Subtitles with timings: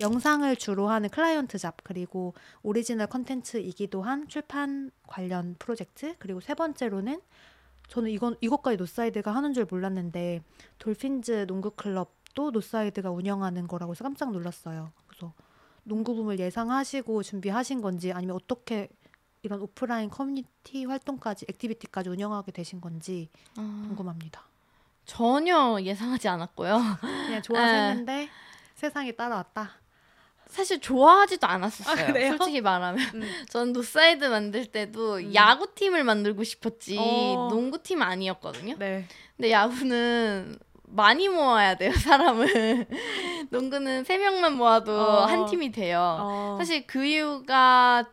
[0.00, 7.20] 영상을 주로 하는 client job 그리고 오리지널 컨텐츠이기도 한 출판 관련 프로젝트 그리고 세 번째로는
[7.88, 10.42] 저는 이건 이것까지 노사이드가 하는 줄 몰랐는데
[10.78, 14.92] 돌핀즈 농구 클럽 도 노사이드가 운영하는 거라고 해서 깜짝 놀랐어요.
[15.08, 15.32] 그래서
[15.82, 18.88] 농구붐을 예상하시고 준비하신 건지 아니면 어떻게
[19.42, 24.44] 이런 오프라인 커뮤니티 활동까지 activity까지 운영하게 되신 건지 어, 궁금합니다.
[25.04, 26.78] 전혀 예상하지 않았고요.
[27.00, 27.90] 그냥 좋아서 에.
[27.90, 28.28] 했는데
[28.76, 29.72] 세상이 따라왔다.
[30.46, 32.06] 사실 좋아하지도 않았었어요.
[32.06, 32.36] 아?
[32.36, 33.00] 솔직히 말하면.
[33.16, 33.44] 음.
[33.50, 35.34] 전 NOSIDE 만들 때도 음.
[35.34, 37.48] 야구팀을 만들고 싶었지 어.
[37.50, 38.76] 농구팀 아니었거든요.
[38.78, 39.08] 네.
[39.36, 40.56] 근데 야구는
[40.90, 42.86] 많이 모아야 돼요, 사람을.
[43.50, 45.26] 농구는 세 명만 모아도 어.
[45.26, 46.16] 한 팀이 돼요.
[46.20, 46.56] 어.
[46.58, 48.04] 사실 그 이유가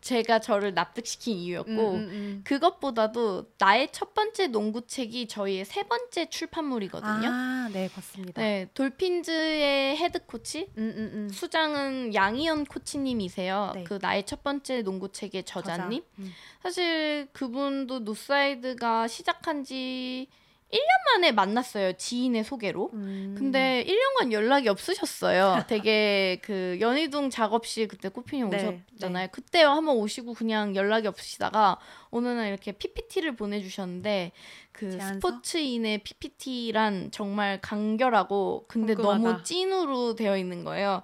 [0.00, 2.40] 제가 저를 납득시킨 이유였고 음, 음, 음.
[2.44, 7.28] 그것보다도 나의 첫 번째 농구책이 저희의 세 번째 출판물이거든요.
[7.28, 8.40] 아, 네, 봤습니다.
[8.40, 11.28] 네, Dolphins의 head coach 음, 음, 음.
[11.28, 13.72] 수장은 양희연 코치님이세요.
[13.74, 13.84] 네.
[13.84, 16.00] 그 나의 첫 번째 농구책의 저자님.
[16.00, 16.12] 저자.
[16.18, 16.32] 음.
[16.62, 20.28] 사실 그분도 NOSIDE가 시작한 지
[20.72, 21.94] 1년 만에 만났어요.
[21.94, 22.90] 지인의 소개로.
[22.92, 23.34] 음.
[23.36, 25.64] 근데 1년간 연락이 없으셨어요.
[25.68, 29.28] 되게 그 연희동 작업실 그때 꽃피님 네, 오셨잖아요.
[29.32, 31.78] 그때 한번 오시고 그냥 연락이 없으시다가
[32.10, 34.32] 어느 날 이렇게 PPT를 보내주셨는데
[34.72, 35.14] 그 제안서?
[35.14, 39.22] 스포츠인의 PPT란 정말 간결하고 근데 궁금하다.
[39.28, 41.02] 너무 찐으로 되어 있는 거예요.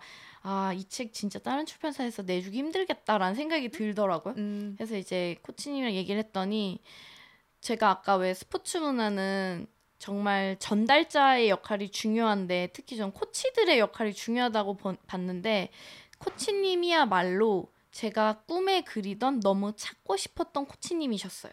[0.48, 4.34] 아, 이 책 진짜 다른 출판사에서 내주기 힘들겠다라는 생각이 들더라고요.
[4.36, 4.74] 음.
[4.78, 6.78] 그래서 이제 코치님이랑 얘기를 했더니
[7.66, 9.66] 제가 아까 왜 스포츠 문화는
[9.98, 15.72] 정말 전달자의 역할이 중요한데 특히 전 코치들의 역할이 중요하다고 번- 봤는데
[16.18, 21.52] 코치님이야말로 제가 꿈에 그리던 너무 찾고 싶었던 코치님이셨어요.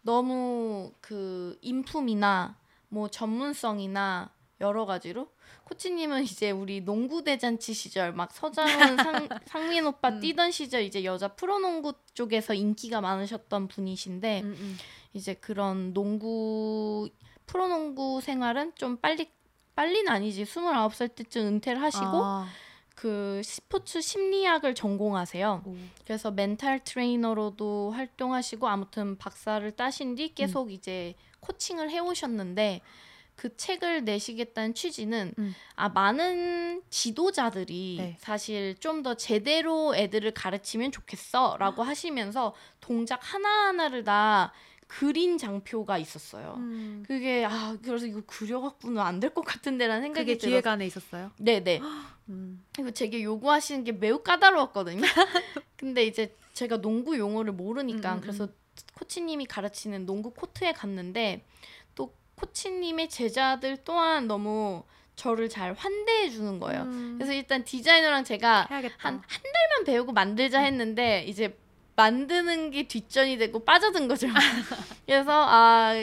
[0.00, 2.56] 너무 그 인품이나
[2.88, 4.32] 뭐 전문성이나
[4.62, 5.28] 여러 가지로
[5.64, 10.20] 코치님은 이제 우리 농구 대잔치 시절 막 서장훈 상, 상민 오빠 음.
[10.20, 14.78] 뛰던 시절 이제 여자 프로농구 쪽에서 인기가 많으셨던 분이신데 음, 음.
[15.14, 17.08] 이제 그런 농구
[17.46, 19.30] 프로농구 생활은 좀 빨리
[19.74, 22.46] 빨리는 아니지 29살 때쯤 은퇴를 하시고 아,
[22.94, 25.62] 그 스포츠 심리학을 전공하세요.
[25.64, 25.76] 오.
[26.04, 32.80] 그래서 멘탈 트레이너로도 활동하시고 아무튼 박사를 따신 뒤 계속 이제 코칭을 해오셨는데
[33.36, 35.54] 그 책을 내시겠다는 취지는 음.
[35.74, 38.16] 아 많은 지도자들이 네.
[38.20, 44.52] 사실 좀 더 제대로 애들을 가르치면 좋겠어라고 하시면서 동작 하나 하나를 다
[44.86, 46.54] 그린 장표가 있었어요.
[46.58, 47.04] 음.
[47.06, 51.30] 그게 아 그래서 이거 그려갖고는 안 될 것 같은데라는 생각이 그게 들어서 기획안에 있었어요?
[51.38, 51.80] 네네
[52.28, 52.64] 음.
[52.74, 55.02] 그리고 제게 요구하시는 게 매우 까다로웠거든요.
[55.76, 58.48] 근데 이제 제가 농구 용어를 모르니까 음, 음, 그래서
[58.94, 61.44] 코치님이 가르치는 농구 코트에 갔는데
[61.94, 64.84] 또 코치님의 제자들 또한 너무
[65.16, 66.82] 저를 잘 환대해 주는 거예요.
[66.82, 67.14] 음.
[67.18, 68.66] 그래서 일단 디자이너랑 제가.
[68.68, 71.56] 한 한 달만 배우고 만들자 했는데 이제
[71.96, 74.26] 만드는 게 뒷전이 되고 빠져든 거죠.
[75.06, 75.94] 그래서 아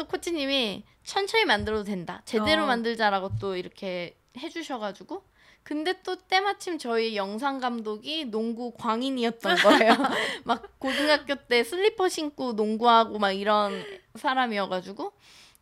[0.00, 2.22] 또 코치님이 천천히 만들어도 된다.
[2.24, 2.66] 제대로 어.
[2.66, 5.22] 만들자라고 또 이렇게 해주셔가지고
[5.62, 9.92] 근데 또 때마침 저희 영상 감독이 농구 광인이었던 거예요.
[10.44, 13.84] 막 고등학교 때 슬리퍼 신고 농구하고 막 이런
[14.14, 15.12] 사람이어가지고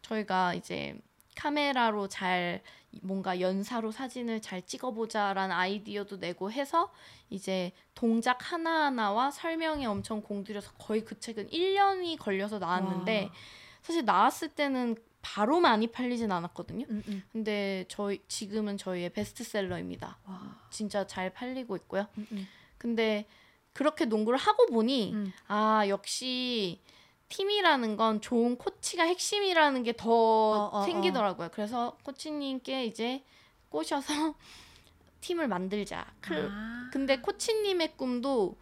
[0.03, 0.97] 저희가 이제
[1.38, 2.62] 카메라로 잘
[3.00, 6.93] 뭔가 연사로 사진을 잘 찍어보자라는 아이디어도 내고 해서
[7.31, 13.32] 이제 동작 하나하나와 설명에 엄청 공들여서 거의 그 책은 1년이 걸려서 나왔는데 와.
[13.82, 16.87] 사실 나왔을 때는 바로 많이 팔리진 않았거든요.
[16.91, 17.22] 음, 음.
[17.31, 20.19] 근데 저희 지금은 저희의 베스트셀러입니다.
[20.25, 20.59] 와.
[20.71, 22.06] 진짜 잘 팔리고 있고요.
[22.19, 22.48] 음, 음.
[22.78, 23.28] 근데
[23.72, 25.32] 그렇게 농구를 하고 보니 음.
[25.47, 26.81] 아 역시
[27.28, 31.50] 팀이라는 건 좋은 코치가 핵심이라는 게더 어, 어, 생기더라고요.
[31.53, 33.22] 그래서 코치님께 이제
[33.69, 34.12] 꼬셔서
[35.21, 36.06] 팀을 만들자.
[36.21, 36.89] 클- 아.
[36.92, 38.57] 근데 코치님의 꿈도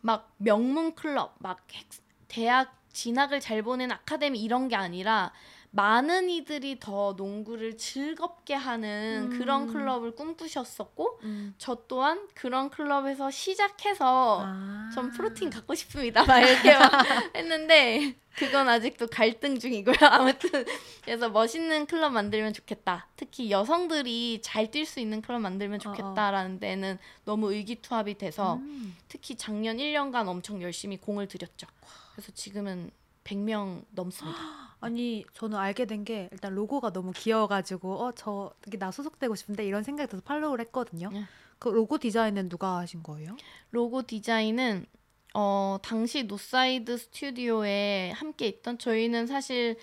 [0.00, 1.88] 막 명문 클럽, 막 핵-
[2.28, 5.32] 대학 진학을 잘 보낸 아카데미 이런 게 아니라
[5.70, 9.38] 많은 이들이 더 농구를 즐겁게 하는 음.
[9.38, 11.54] 그런 클럽을 꿈꾸셨었고 음.
[11.58, 14.90] 저 또한 그런 클럽에서 시작해서 아.
[14.94, 16.24] 전 프로틴 갖고 싶습니다.
[16.24, 16.90] 막 이렇게 막
[17.36, 19.96] 했는데 그건 아직도 갈등 중이고요.
[20.00, 20.64] 아무튼
[21.02, 23.08] 그래서 멋있는 클럽 만들면 좋겠다.
[23.16, 28.96] 특히 여성들이 잘 뛸 수 있는 클럽 만들면 좋겠다라는 데는 너무 의기투합이 돼서 음.
[29.08, 31.66] 특히 작년 1년간 엄청 열심히 공을 들였죠.
[32.12, 32.90] 그래서 지금은
[33.24, 34.67] 100명 넘습니다.
[34.80, 40.08] 아니 저는 알게 된 게 일단 로고가 너무 귀여워가지고 어저 나 소속되고 싶은데 이런 생각이
[40.08, 41.10] 들어서 follow를 했거든요.
[41.10, 41.24] 네.
[41.58, 43.36] 그 로고 디자인은 누가 하신 거예요?
[43.70, 44.86] 로고 디자인은
[45.34, 49.76] 어 당시 NOSIDE 스튜디오에 함께 있던 저희는 사실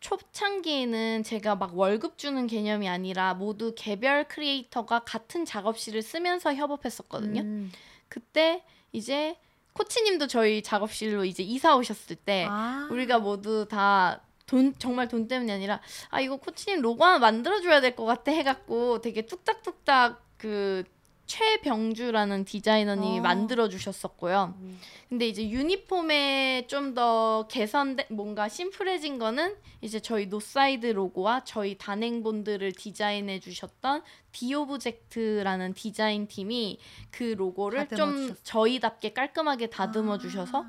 [0.00, 7.40] 초창기에는 제가 막 월급 주는 개념이 아니라 모두 개별 creator가 같은 작업실을 쓰면서 협업했었거든요.
[7.40, 7.72] 음.
[8.08, 9.36] 그때 이제
[9.78, 12.88] 코치님도 저희 작업실로 이제 이사 오셨을 때 아.
[12.90, 15.78] 우리가 모두 다 돈 정말 돈 때문이 아니라
[16.08, 20.84] 아 이거 코치님 로고 하나 만들어줘야 될 것 같아 해갖고 되게 뚝딱뚝딱 그
[21.28, 23.22] 최병주라는 디자이너님이 어.
[23.22, 24.54] 만들어 주셨었고요.
[24.58, 24.80] 음.
[25.08, 32.72] 근데 이제 유니폼에 좀 더 개선된 뭔가 심플해진 거는 이제 저희 NOSIDE 로고와 저희 단행본들을
[32.72, 34.02] 디자인해 주셨던
[34.32, 36.78] The Object라는 디자인 팀이
[37.10, 38.36] 그 로고를 좀 주셨어요.
[38.42, 40.18] 저희답게 깔끔하게 다듬어 아.
[40.18, 40.64] 주셔서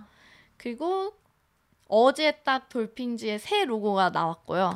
[0.58, 1.14] 그리고
[1.88, 4.76] 어제 딱 Dolphins의 새 로고가 나왔고요.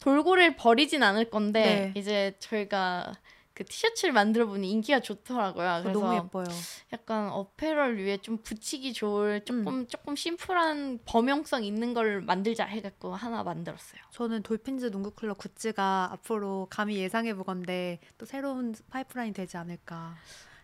[0.00, 2.00] 돌고래를 버리진 않을 건데 네.
[2.00, 3.12] 이제 저희가
[3.58, 5.78] 그 티셔츠를 만들어 보니 인기가 좋더라고요.
[5.78, 6.46] 그거 그래서 너무 예뻐요.
[6.92, 13.42] 약간 apparel 위에 좀 붙이기 좋을 조금 조금 심플한 범용성 있는 걸 만들자 해갖고 하나
[13.42, 14.00] 만들었어요.
[14.12, 20.14] 저는 Dolphins 농구 클럽 굿즈가 앞으로 감히 예상해 보건데 또 새로운 파이프라인 되지 않을까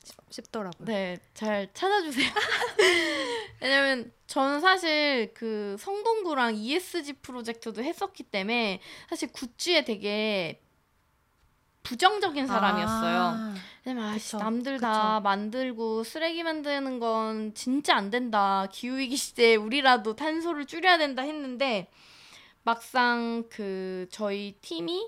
[0.05, 0.87] 싶, 싶더라고요.
[0.87, 2.31] 네, 잘 찾아주세요.
[3.61, 10.61] 왜냐면 저는 사실 그 성동구랑 ESG 프로젝트도 했었기 때문에 사실 굿즈에 되게
[11.85, 13.21] 부정적인 사람이었어요.
[13.21, 13.55] 아,
[13.85, 18.67] 왜냐면 아씨 그쵸, 남들 다 만들고 쓰레기 만드는 건 진짜 안 된다.
[18.73, 21.89] 기후 위기 시대에 우리라도 탄소를 줄여야 된다 했는데
[22.65, 25.07] 막상 그 저희 팀이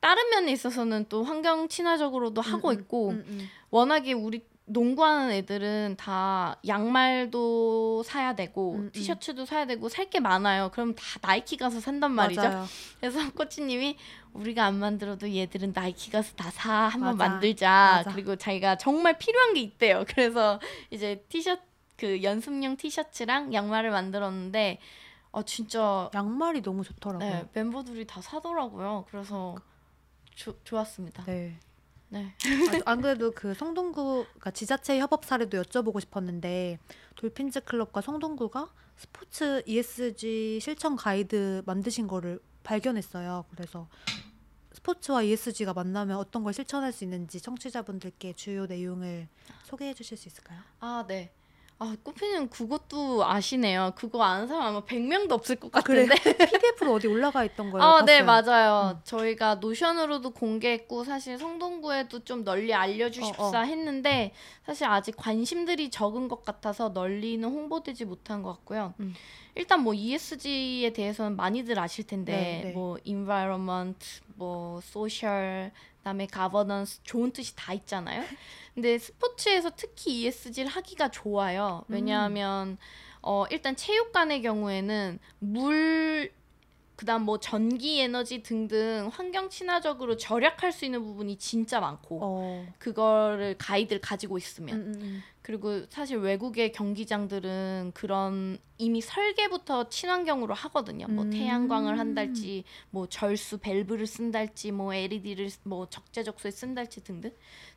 [0.00, 3.48] 다른 면에 있어서는 또 환경 친화적으로도 하고 음, 음, 있고 음, 음.
[3.68, 8.90] 워낙에 우리 농구하는 애들은 다 양말도 사야 되고 음, 음.
[8.92, 10.70] 티셔츠도 사야 되고 살 게 많아요.
[10.72, 12.40] 그럼 다 나이키 가서 산단 말이죠.
[12.42, 12.66] 맞아요.
[12.98, 13.96] 그래서 코치님이
[14.32, 17.16] 우리가 안 만들어도 얘들은 나이키 가서 다 사 한번.
[17.16, 18.02] 만들자.
[18.04, 18.12] 맞아.
[18.12, 20.04] 그리고 자기가 정말 필요한 게 있대요.
[20.08, 21.62] 그래서 이제 티셔츠
[21.96, 24.78] 그 연습용 티셔츠랑 양말을 만들었는데
[25.32, 27.28] 어 진짜 양말이 너무 좋더라고요.
[27.28, 29.04] 네, 멤버들이 다 사더라고요.
[29.10, 29.54] 그래서
[30.34, 31.24] 조, 좋았습니다.
[31.24, 31.58] 네.
[32.10, 32.26] 네.
[32.68, 36.78] 아, 안 그래도 그 성동구가 지자체 협업 사례도 여쭤보고 싶었는데
[37.16, 43.44] 돌핀즈 클럽과 성동구가 스포츠 ESG 실천 가이드 만드신 거를 발견했어요.
[43.50, 43.88] 그래서
[44.72, 49.28] 스포츠와 ESG가 만나면 어떤 걸 실천할 수 있는지 청취자분들께 주요 내용을
[49.64, 50.60] 소개해 주실 수 있을까요?
[50.80, 51.32] 아, 네.
[51.82, 53.92] 아, 꽃피님 그것도 아시네요.
[53.96, 55.80] 그거 아는 사람 아마 100명도 없을 것 아?
[55.80, 56.14] 같은데.
[56.52, 57.82] PDF로 어디 올라가 있던 거예요.
[57.82, 58.52] 아, 네, 봤어요.
[58.52, 59.00] 맞아요.
[59.04, 63.64] 저희가 노션으로도 공개했고 사실 성동구에도 좀 널리 알려 주십사 어, 어.
[63.64, 64.34] 했는데
[64.66, 68.92] 사실 아직 관심들이 적은 것 같아서 널리는 홍보되지 못한 것 같고요.
[69.00, 69.14] 음.
[69.54, 72.72] 일단 뭐 ESG에 대해서는 많이들 아실 텐데 네, 네.
[72.72, 78.24] 뭐 environment, 뭐 social, 그다음에 governance 좋은 뜻이 다 있잖아요.
[78.74, 81.84] 근데 스포츠에서 특히 ESG를 하기가 좋아요.
[81.88, 81.94] 음.
[81.94, 82.78] 왜냐하면
[83.22, 86.32] 어 일단 체육관의 경우에는 물
[87.00, 92.66] 그다음 뭐 전기 에너지 등등 환경 친화적으로 절약할 수 있는 부분이 진짜 많고 어.
[92.78, 95.22] 그거를 가이드를 가지고 있으면 음, 음, 음.
[95.40, 101.06] 그리고 사실 외국의 경기장들은 그런 이미 설계부터 친환경으로 하거든요.
[101.08, 101.30] 뭐 음.
[101.30, 107.30] 태양광을 한달지, 뭐 절수 밸브를 쓴달지, 뭐 LED를 뭐 적재적소에 쓴달지 등등.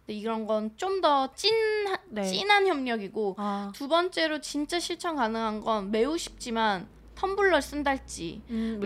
[0.06, 1.50] 근데 이런 건 좀 더 찐,
[2.10, 2.24] 네.
[2.24, 8.80] 찐한 협력이고 아, 두 번째로 진짜 실천 가능한 건 매우 쉽지만 텀블러 쓴달지, 음,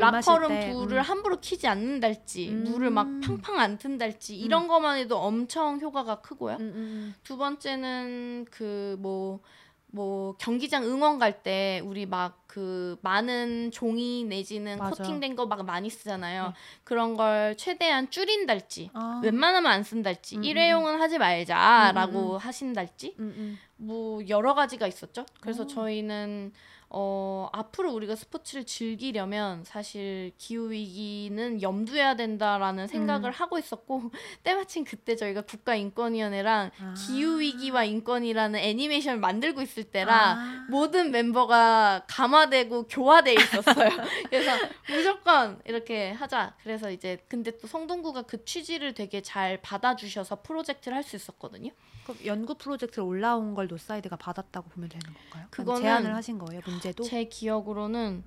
[0.47, 1.01] 때, 불을 음.
[1.01, 2.65] 함부로 켜지 않는달지, 음.
[2.65, 6.55] 물을 막 팡팡 안 튼달지 이런 것만 해도 엄청 효과가 크고요.
[6.55, 14.79] 음, 음, 두 번째는 그뭐뭐 경기장 응원 갈 때 우리 막 그 많은 종이 내지는
[14.79, 15.03] 맞아.
[15.03, 16.47] 코팅된 거 막 많이 쓰잖아요.
[16.47, 16.53] 네.
[16.83, 18.89] 그런 걸 최대한 줄인달지.
[18.93, 19.21] 아.
[19.23, 20.37] 웬만하면 안 쓴달지.
[20.37, 22.37] 음, 음, 일회용은 하지 말자라고 음, 음.
[22.37, 23.15] 하신달지.
[23.19, 23.59] 음, 음.
[23.75, 25.23] 뭐 여러 가지가 있었죠.
[25.39, 25.67] 그래서 오.
[25.67, 26.51] 저희는
[26.89, 33.33] 어 앞으로 우리가 스포츠를 즐기려면 사실 기후 위기는 염두해야 된다라는 생각을 음.
[33.33, 34.11] 하고 있었고
[34.43, 36.93] 때마침 그때 저희가 국가인권위원회랑 아.
[36.93, 40.65] 기후 위기와 인권이라는 애니메이션을 만들고 있을 때라 아.
[40.69, 43.89] 모든 멤버가 감화되고 교화돼 있었어요.
[44.29, 44.51] 그래서
[44.89, 46.55] 무조건 이렇게 하자.
[46.63, 51.71] 그래서 이제 근데 또 성동구가 그 취지를 되게 잘 받아주셔서 프로젝트를 할 수 있었거든요.
[52.07, 55.47] 그럼 연구 프로젝트로 올라온 걸 NOSIDE가 받았다고 보면 되는 건가요?
[55.49, 57.03] 그거는 제안을 하신 거예요, 문제도?
[57.03, 58.23] 제 기억으로는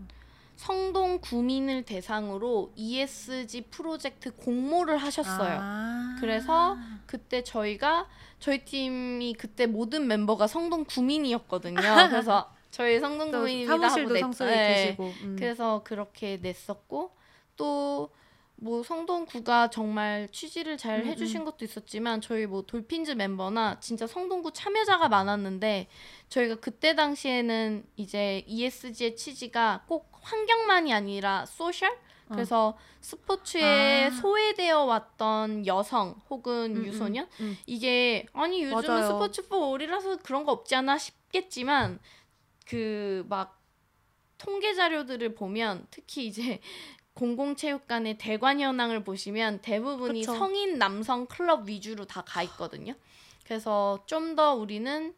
[0.56, 5.58] 성동 구민을 대상으로 ESG 프로젝트 공모를 하셨어요.
[5.58, 6.16] 아.
[6.20, 8.06] 그래서 그때 저희가
[8.38, 11.76] 저희 팀이 그때 모든 멤버가 성동 구민이었거든요.
[12.10, 14.84] 그래서 저희 또 성동구입니다 하고 냈- 네.
[14.84, 15.04] 계시고.
[15.22, 15.36] 음.
[15.38, 17.12] 그래서 그렇게 냈었고
[17.56, 18.10] 또
[18.62, 21.44] 뭐 성동구가 정말 취지를 잘 음, 해주신 음.
[21.46, 25.88] 것도 있었지만 저희 뭐 돌핀즈 멤버나 진짜 성동구 참여자가 많았는데
[26.28, 31.96] 저희가 그때 당시에는 이제 ESG의 취지가 꼭 환경만이 아니라 소셜 어.
[32.32, 34.10] 그래서 스포츠에 아.
[34.10, 37.56] 소외되어 왔던 여성 혹은 음, 음, 유소년 음.
[37.66, 39.06] 이게 아니 요즘은 맞아요.
[39.06, 41.98] 스포츠 포올이라서 그런 거 없지 않아 싶겠지만
[42.66, 43.58] 그 막
[44.38, 46.60] 통계 자료들을 보면 특히 이제
[47.20, 50.34] 공공체육관의 대관 현황을 보시면 대부분이 그쵸.
[50.36, 52.94] 성인 남성 클럽 위주로 다 가 있거든요.
[53.44, 55.14] 그래서 좀 더 우리는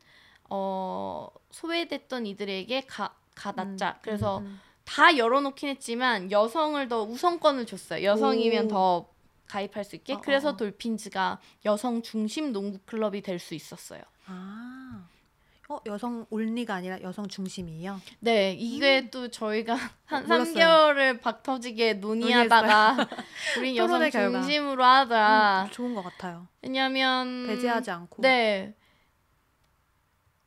[0.50, 3.90] 어 소외됐던 이들에게 가 가닿자.
[3.90, 4.61] 음, 그래서 음, 음.
[4.85, 8.04] 다 열어놓긴 했지만 여성을 더 우선권을 줬어요.
[8.04, 8.68] 여성이면 오.
[8.68, 9.09] 더
[9.47, 10.14] 가입할 수 있게.
[10.14, 10.56] 어, 그래서 어, 어.
[10.56, 14.02] 돌핀즈가 여성 중심 농구 클럽이 될 수 있었어요.
[14.26, 14.82] 아.
[15.73, 18.00] 어, 여성 올리가 아니라 여성 중심이에요.
[18.21, 19.75] 네, 이게 또 저희가
[20.05, 20.29] 한 음.
[20.29, 20.55] 몰랐어요.
[20.55, 22.97] 3개월을 박터지게 논의하다가
[23.59, 24.11] 우린 여성.
[24.11, 25.64] 중심으로 하자.
[25.67, 26.47] 음, 좋은 것 같아요.
[26.61, 28.21] 왜냐면 배제하지 않고.
[28.23, 28.75] 네.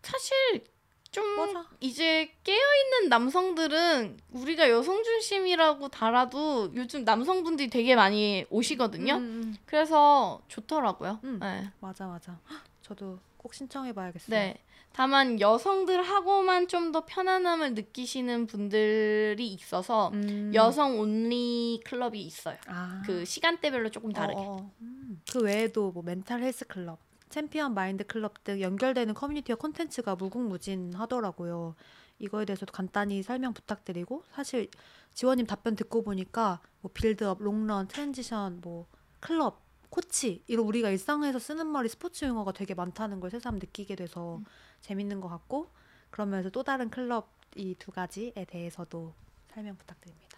[0.04, 0.64] 사실
[1.12, 1.66] 좀 맞아.
[1.80, 9.14] 이제 깨어 있는 남성들은 우리가 여성 중심이라고 달아도 요즘 남성분들이 되게 많이 오시거든요.
[9.16, 11.20] 음, 음, 그래서 좋더라고요.
[11.24, 11.40] 음.
[11.42, 11.72] 네.
[11.80, 12.38] 맞아, 맞아.
[12.50, 14.30] 헉, 저도 꼭 신청해봐야겠어요.
[14.30, 14.58] 네.
[14.96, 20.52] 다만 여성들하고만 좀 더 편안함을 느끼시는 분들이 있어서 음.
[20.54, 22.58] 여성 only 클럽이 있어요.
[22.68, 23.02] 아.
[23.06, 24.40] 그 시간대별로 조금 다르게.
[24.40, 24.72] 어, 어.
[24.80, 25.22] 음.
[25.30, 31.76] 그 외에도 뭐 Mental Health Club, Champion Mind Club 등 연결되는 커뮤니티와 콘텐츠가 무궁무진하더라고요.
[32.20, 34.70] 이거에 대해서도 간단히 설명 부탁드리고 사실
[35.14, 38.86] 지원님 답변 듣고 보니까 뭐 빌드업, 롱런, transition, 뭐
[39.20, 44.40] 클럽, 코치 이런 우리가 일상에서 쓰는 말이 스포츠 용어가 되게 많다는 걸 새삼 느끼게 돼서
[44.86, 45.68] 재밌는 것 같고
[46.12, 49.14] 그러면서 또 다른 클럽 이 두 가지에 대해서도
[49.54, 50.38] 설명 부탁드립니다.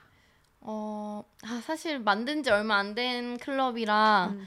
[0.62, 4.46] 어, 아, 사실 만든 지 얼마 안 된 클럽이라 음.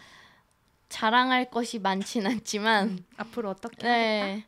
[0.88, 3.88] 자랑할 것이 많진 않지만 음, 앞으로 어떻게 하겠다?
[3.88, 4.44] 네.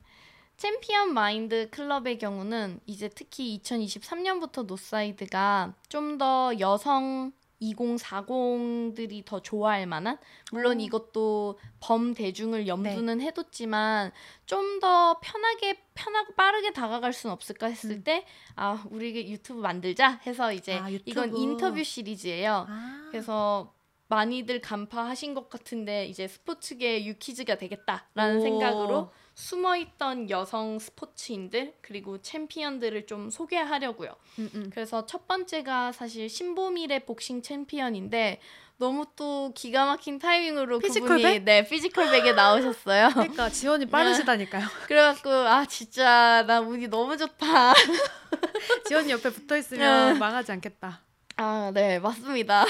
[0.57, 7.33] Champion Mind Club의 경우는 이제 특히 2023년부터 NOSIDE가 좀 더 여성
[7.63, 10.19] 2040들이 더 좋아할 만한
[10.51, 10.81] 물론 오.
[10.81, 14.13] 이것도 범 대중을 염두는 해뒀지만
[14.47, 18.05] 좀 더 편하게 편하고 빠르게 다가갈 수는 없을까 했을 음.
[18.05, 21.37] 때아 우리 유튜브 만들자 해서 이제 아, 이건.
[21.37, 22.67] 인터뷰 시리즈예요.
[22.69, 23.07] 아.
[23.11, 23.73] 그래서
[24.09, 28.41] 많이들 간파하신 것 같은데 이제 스포츠계 유키즈가 되겠다라는 오.
[28.41, 34.15] 생각으로 숨어있던 여성 스포츠인들 그리고 챔피언들을 좀 소개하려고요.
[34.39, 34.71] 음, 음.
[34.73, 38.41] 그래서 첫 번째가 사실 신보미래 복싱 챔피언인데
[38.79, 41.17] 너무 또 기가 막힌 타이밍으로 Physical 백?
[41.23, 43.11] 그분이 네 Physical 백에 나오셨어요.
[43.15, 44.67] 그러니까 지원이 빠르시다니까요.
[44.89, 47.75] 그래갖고 아 진짜 나 운이 너무 좋다.
[48.89, 51.01] 지원이 옆에 붙어 있으면 망하지 않겠다.
[51.37, 52.65] 아 네 맞습니다.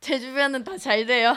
[0.00, 1.34] 제 주변은 다 잘 돼요.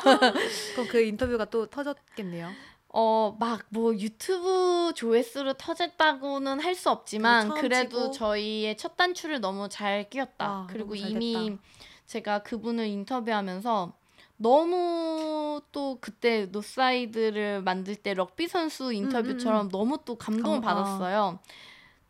[0.73, 2.51] 그럼 그 인터뷰가 또 터졌겠네요.
[2.89, 8.11] 어, 막 뭐 유튜브 조회수로 터졌다고는 할 수 없지만 그래도 치고.
[8.11, 10.45] 저희의 첫 단추를 너무 잘 끼웠다.
[10.45, 11.57] 아, 그리고 너무 이미.
[12.05, 13.93] 제가 그분을 인터뷰하면서
[14.37, 21.39] 너무 또 그때 NOSIDE를 만들 때 럭비 선수 인터뷰처럼 너무 또 감동을 어, 받았어요.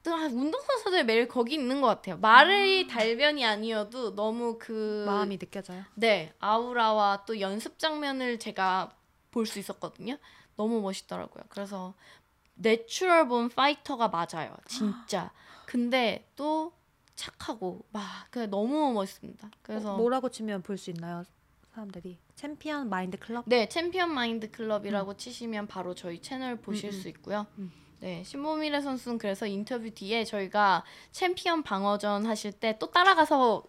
[0.03, 2.17] 또 아, 운동선수들 매일 거기 있는 것 같아요.
[2.17, 5.84] 말의 달변이 아니어도 너무 그 마음이 느껴져요.
[5.96, 8.91] 네, 아우라와 또 연습 장면을 제가
[9.38, 10.17] 볼 수 있었거든요.
[10.56, 11.44] 너무 멋있더라고요.
[11.50, 11.94] 그래서
[12.55, 14.56] natural born fighter가 맞아요.
[14.65, 15.32] 진짜.
[15.67, 16.72] 근데 또
[17.15, 18.01] 착하고 막
[18.32, 19.50] 그냥 너무 멋있습니다.
[19.62, 21.24] 그래서 어, 뭐라고 치면 볼 수 있나요?
[21.74, 23.43] 사람들이 Champion Mind Club.
[23.48, 27.01] 네, Champion Mind Club이라고 치시면 바로 저희 채널 보실 음, 음.
[27.01, 27.46] 수 있고요.
[27.60, 27.72] 음.
[28.00, 33.63] 네, 신보미래 선수는 그래서 인터뷰 뒤에 저희가 챔피언 방어전 하실 때 또 따라가서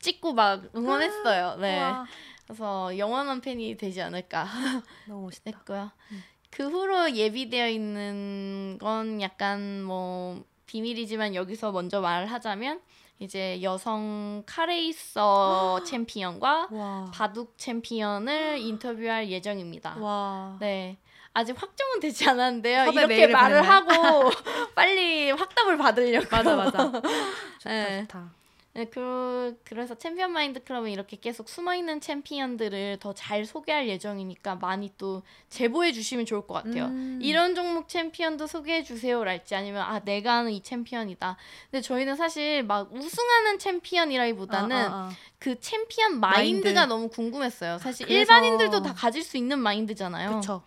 [0.00, 1.56] 찍고 막 응원했어요.
[1.56, 1.78] 네.
[1.78, 2.06] 우와,
[2.48, 4.46] 그래서 영원한 팬이 되지 않을까
[5.06, 5.50] 너무 멋있다.
[5.50, 5.90] 했고요.
[6.12, 6.24] 음.
[6.50, 12.80] 그 후로 예비되어 있는 건 약간 뭐 비밀이지만 여기서 먼저 말을 하자면
[13.18, 17.10] 이제 여성 카레이서 챔피언과 와.
[17.12, 19.96] 바둑 챔피언을 인터뷰할 예정입니다.
[19.98, 20.56] 와.
[20.58, 20.96] 네.
[21.34, 22.86] 아직 확정은 되지 않았는데요.
[22.92, 23.62] 이렇게 말을 보냈나요?
[23.62, 24.30] 하고
[24.74, 26.26] 빨리 확답을 받으려고.
[26.30, 26.78] 맞아 맞아.
[27.60, 28.00] 좋다 네.
[28.02, 28.37] 좋다.
[28.78, 34.92] 네, 그, 그래서 챔피언 마인드 클럽은 이렇게 계속 숨어있는 챔피언들을 더 잘 소개할 예정이니까 많이
[34.96, 36.84] 또 제보해 주시면 좋을 것 같아요.
[36.84, 37.18] 음.
[37.20, 41.36] 이런 종목 챔피언도 소개해 주세요랄지 아니면 아 내가 아는 이 챔피언이다.
[41.72, 45.10] 근데 저희는 사실 막 우승하는 챔피언이라기보다는 아, 아, 아.
[45.40, 46.92] 그 챔피언 마인드가 마인드.
[46.94, 47.78] 너무 궁금했어요.
[47.78, 50.36] 사실 그래서- 일반인들도 다 가질 수 있는 마인드잖아요.
[50.36, 50.62] 그쵸.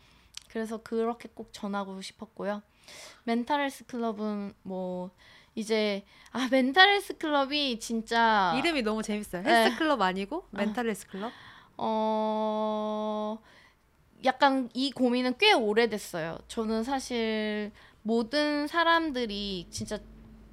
[0.50, 2.62] 그래서 그렇게 꼭 전하고 싶었고요.
[3.24, 5.12] mental health 클럽은 뭐
[5.56, 9.44] 이제 아 mental health 클럽이 진짜 이름이 너무 재밌어요.
[9.44, 9.50] 네.
[9.66, 11.32] 헬스 클럽 아니고 mental health 클럽.
[11.78, 13.40] 어
[14.24, 16.38] 약간 이 고민은 꽤 오래됐어요.
[16.48, 17.72] 저는 사실
[18.04, 20.00] 모든 사람들이 진짜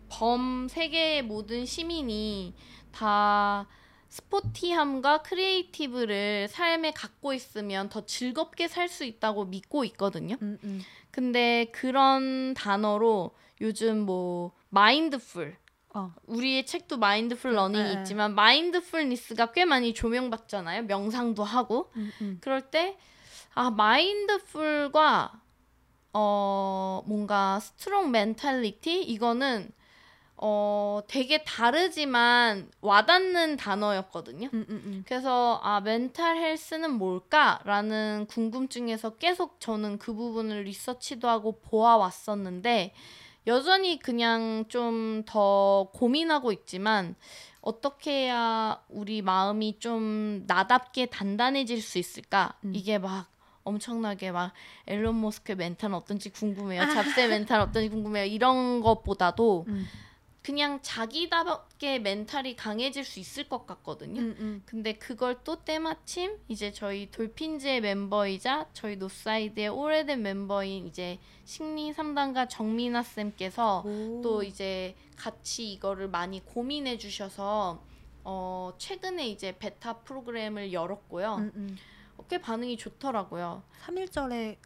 [0.09, 2.55] 범 세계의 모든 시민이
[2.91, 3.67] 다
[4.09, 10.37] 스포티함과 creative를 삶에 갖고 있으면 더 즐겁게 살 수 있다고 믿고 있거든요.
[10.41, 10.81] 음, 음.
[11.11, 15.57] 근데 그런 단어로 요즘 뭐 mindful
[15.95, 16.13] 어.
[16.27, 18.01] 우리의 책도 mindful running이 네, 네.
[18.01, 20.83] 있지만 mindfulness가 꽤 많이 조명받잖아요.
[20.83, 22.39] 명상도 하고 음, 음.
[22.41, 22.97] 그럴 때
[23.59, 25.33] 아 mindful과
[26.13, 29.73] 어 뭔가 strong mentality 이거는
[30.37, 34.51] 어 되게 다르지만 와닿는 단어였거든요.
[34.55, 35.05] 음, 음, 음.
[35.09, 42.95] 그래서 아 mental health는 뭘까라는 궁금증에서 계속 저는 그 부분을 리서치도 하고 보아 왔었는데
[43.47, 47.15] 여전히 그냥 좀 더 고민하고 있지만
[47.61, 52.55] 어떻게 해야 우리 마음이 좀 나답게 단단해질 수 있을까?
[52.65, 52.73] 음.
[52.75, 53.27] 이게 막
[53.65, 54.53] 엄청나게 막
[54.87, 56.83] 일론 머스크의 멘탈은 어떤지 궁금해요.
[56.83, 58.25] 잡스의 멘탈 어떤지 궁금해요.
[58.25, 59.87] 이런 것보다도 음.
[60.49, 64.23] 그냥 자기답게 멘탈이 강해질 수 있을 것 같거든요.
[64.23, 64.63] 음, 음.
[64.65, 72.49] 근데 그걸 또 때마침 이제 저희 돌핀즈의 멤버이자 저희 노사이드의 오래된 멤버인 이제 심리 상담가
[72.49, 74.23] 정민아 쌤께서 오.
[74.23, 77.85] 또 이제 같이 이거를 많이 고민해 주셔서
[78.25, 81.35] 어 최근에 이제 베타 프로그램을 열었고요.
[81.35, 81.77] 음, 음.
[82.31, 83.65] 꽤 반응이 좋더라고요.
[83.85, 84.57] 3일절에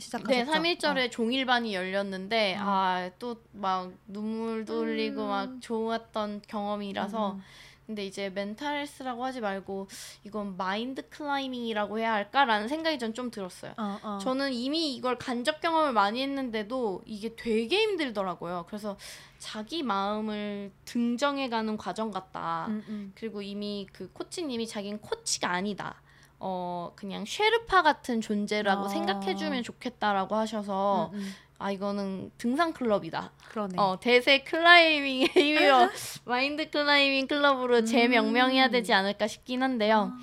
[0.00, 0.44] 시작하셨죠?
[0.62, 2.64] 네, 3일절에 종일반이 열렸는데 어.
[2.64, 5.28] 아또 막 눈물도 흘리고 음.
[5.28, 7.42] 막 좋았던 경험이라서 음.
[7.86, 9.88] 근데 이제 mental health라고 하지 말고
[10.22, 13.74] 이건 mind climbing이라고 해야 할까라는 생각이 전 좀 들었어요.
[13.76, 14.18] 어, 어.
[14.22, 18.66] 저는 이미 이걸 간접 경험을 많이 했는데도 이게 되게 힘들더라고요.
[18.68, 18.96] 그래서
[19.40, 22.66] 자기 마음을 등정해가는 과정 같다.
[22.68, 23.12] 음, 음.
[23.16, 26.00] 그리고 이미 그 코치님이 자기는 코치가 아니다.
[26.40, 28.88] 어 그냥 쉐르파 같은 존재라고 아.
[28.88, 31.32] 생각해주면 좋겠다라고 하셔서 음, 음.
[31.58, 33.32] 아 이거는 등산 클럽이다.
[33.50, 33.74] 그러네.
[33.76, 35.88] 어 대세 climbing의 의미로
[36.24, 38.70] mind climbing 클럽으로 재명명해야 음.
[38.70, 40.12] 되지 않을까 싶긴 한데요.
[40.14, 40.18] 아.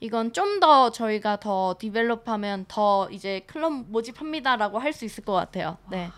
[0.00, 5.78] 이건 좀 더 저희가 더 develop하면 더 이제 클럽 모집합니다라고 할 수 있을 것 같아요.
[5.90, 6.10] 네,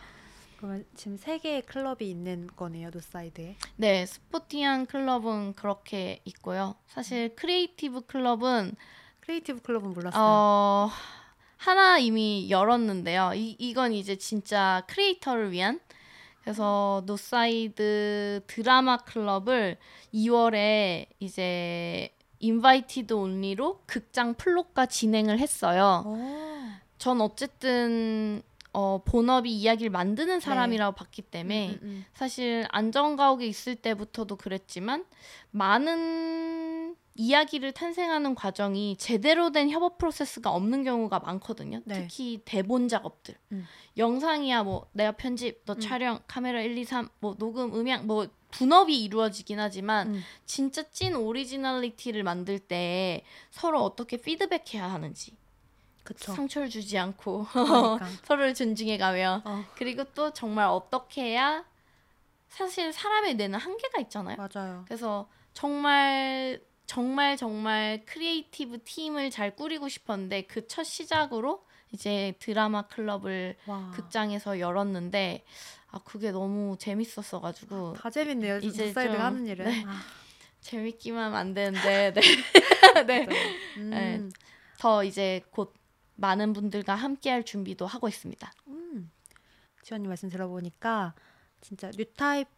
[0.57, 3.57] 그러면 지금 세 개의 클럽이 있는 거네요, 노사이드에.
[3.77, 6.75] 네 스포티한 클럽은 그렇게 있고요.
[6.87, 8.75] 사실 creative 클럽은
[9.25, 10.23] creative 클럽은 몰랐어요.
[10.23, 10.91] 어
[11.57, 13.33] 하나 이미 열었는데요.
[13.35, 15.81] 이 이건 이제 진짜 creator를 위한
[16.43, 19.79] 그래서 노사이드 드라마 클럽을
[20.13, 22.11] 2월에 이제
[22.41, 26.03] invited only로 극장 플롯과 진행을 했어요.
[26.05, 26.19] 오.
[26.99, 28.43] 전 어쨌든
[28.75, 35.07] 어 본업이 이야기를 만드는 사람이라고 봤기 때문에 음, 음, 사실 안전가옥에 있을 때부터도 그랬지만
[35.53, 36.84] 많은
[37.17, 41.81] 이야기를 탄생하는 과정이 제대로 된 협업 프로세스가 없는 경우가 많거든요.
[41.85, 42.03] 네.
[42.03, 43.37] 특히 대본 작업들.
[43.53, 43.67] 음.
[43.97, 45.81] 영상이야 뭐 내가 편집, 너 음.
[45.81, 50.23] 촬영, 카메라 1, 2, 3, 뭐 녹음, 음향 뭐 분업이 이루어지긴 하지만 음.
[50.45, 55.37] 진짜 찐 originality를 만들 때 서로 어떻게 피드백해야 하는지
[56.03, 56.33] 그쵸.
[56.33, 58.07] 상처를 주지 않고 그러니까.
[58.25, 61.65] 서로를 존중해 가며 어, 그리고 또 정말 어떻게 해야
[62.49, 64.37] 사실 사람의 뇌는 한계가 있잖아요.
[64.37, 64.85] 맞아요.
[64.87, 73.57] 그래서 정말 정말 정말 creative 팀을 잘 꾸리고 싶었는데 그 첫 시작으로 이제 드라마 클럽을
[73.67, 73.91] 와.
[73.95, 75.45] 극장에서 열었는데
[75.91, 78.59] 아 그게 너무 재밌었어 가지고 다 재밌네요.
[78.59, 79.65] 이제 노사이드가 좀- 하는 일은.
[79.67, 79.85] 네.
[79.87, 80.01] 아,
[80.61, 82.21] 재밌기만 안 되는데 네.
[83.07, 83.29] 네.
[83.77, 83.91] 음.
[83.91, 84.29] 네.
[84.79, 85.73] 더 이제 곧
[86.17, 88.53] 많은 분들과 함께 할 준비도 하고 있습니다.
[88.69, 89.11] 음.
[89.83, 91.15] 지원님 말씀 들어보니까
[91.61, 92.49] 진짜 뉴타입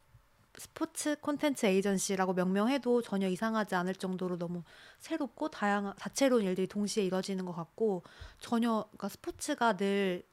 [0.59, 4.63] 스포츠 콘텐츠 에이전시라고 명명해도 전혀 이상하지 않을 정도로 너무
[5.01, 8.03] 새롭고 다양한 다채로운 일들이 동시에 이뤄지는 것 같고
[8.41, 10.25] 전혀 그러니까 스포츠가 늘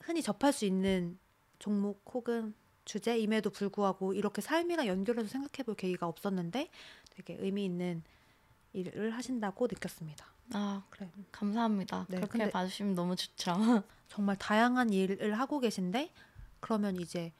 [0.00, 1.18] 흔히 접할 수 있는
[1.58, 6.70] 종목 혹은 주제임에도 불구하고 이렇게 삶이랑 연결해서 생각해볼 계기가 없었는데
[7.10, 8.02] 되게 의미 있는
[8.72, 10.24] 일을 하신다고 느꼈습니다.
[10.52, 12.06] 아 그래 감사합니다.
[12.08, 13.52] 네, 그렇게 봐주시면 너무 좋죠.
[14.08, 16.12] 정말 다양한 일을 하고 계신데
[16.60, 17.32] 그러면 이제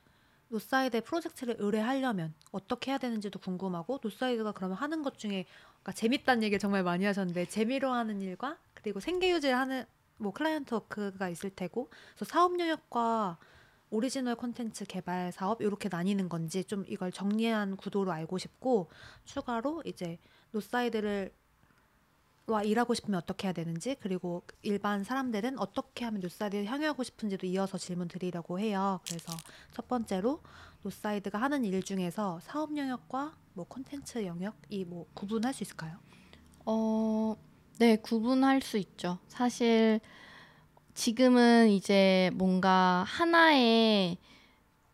[0.48, 5.44] 노사이드의 프로젝트를 의뢰하려면 어떻게 해야 되는지도 궁금하고 노사이드가 그러면 하는 것 중에
[5.82, 9.84] 그러니까 재밌다는 얘기를 정말 많이 하셨는데 재미로 하는 일과 그리고 생계 유지를 하는
[10.18, 13.38] 뭐 client work가 있을 테고 그래서 사업 영역과
[13.90, 18.90] 오리지널 콘텐츠 개발 사업 이렇게 나뉘는 건지 좀 이걸 정리한 구도로 알고 싶고
[19.24, 20.18] 추가로 이제
[20.52, 21.32] 노사이드를
[22.48, 27.76] 와 일하고 싶으면 어떻게 해야 되는지 그리고 일반 사람들은 어떻게 하면 노사이드를 향유하고 싶은지도 이어서
[27.76, 29.00] 질문 드리려고 해요.
[29.08, 29.32] 그래서
[29.72, 30.40] 첫 번째로
[30.82, 35.98] 노사이드가 하는 일 중에서 사업 영역과 뭐 콘텐츠 영역 이 뭐 구분할 수 있을까요?
[36.66, 37.36] 어,
[37.78, 39.18] 네, 구분할 수 있죠.
[39.28, 40.00] 사실
[40.94, 44.18] 지금은 이제 뭔가 하나의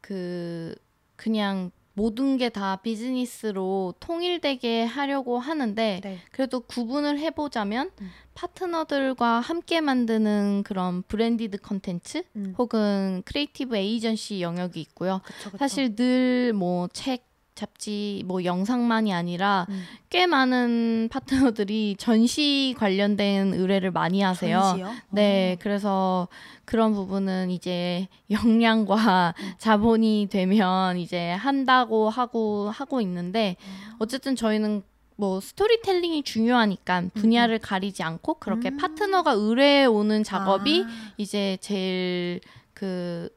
[0.01, 0.75] 그
[1.17, 6.19] 그냥 모든 게 다 비즈니스로 통일되게 하려고 하는데 네.
[6.31, 8.11] 그래도 구분을 해보자면 음.
[8.35, 15.21] 파트너들과 함께 만드는 그런 branded 컨텐츠 음, 혹은 creative 에이전시 영역이 있고요.
[15.25, 15.59] 그쵸, 그쵸.
[15.59, 23.91] 사실 늘 뭐 책, 잡지, 뭐 영상만이 아니라 음, 꽤 많은 파트너들이 전시 관련된 의뢰를
[23.91, 24.61] 많이 하세요.
[24.61, 24.91] 전시요?
[25.11, 25.61] 네, 어.
[25.61, 26.29] 그래서
[26.65, 29.53] 그런 부분은 이제 역량과 음.
[29.59, 33.97] 자본이 되면 이제 한다고 하고 하고 있는데 어.
[33.99, 34.83] 어쨌든 저희는
[35.17, 38.77] 뭐 스토리텔링이 중요하니까 분야를 가리지 않고 그렇게 음.
[38.79, 42.41] 파트너가 의뢰해 오는 작업이 아, 이제 제일
[42.73, 43.29] 그.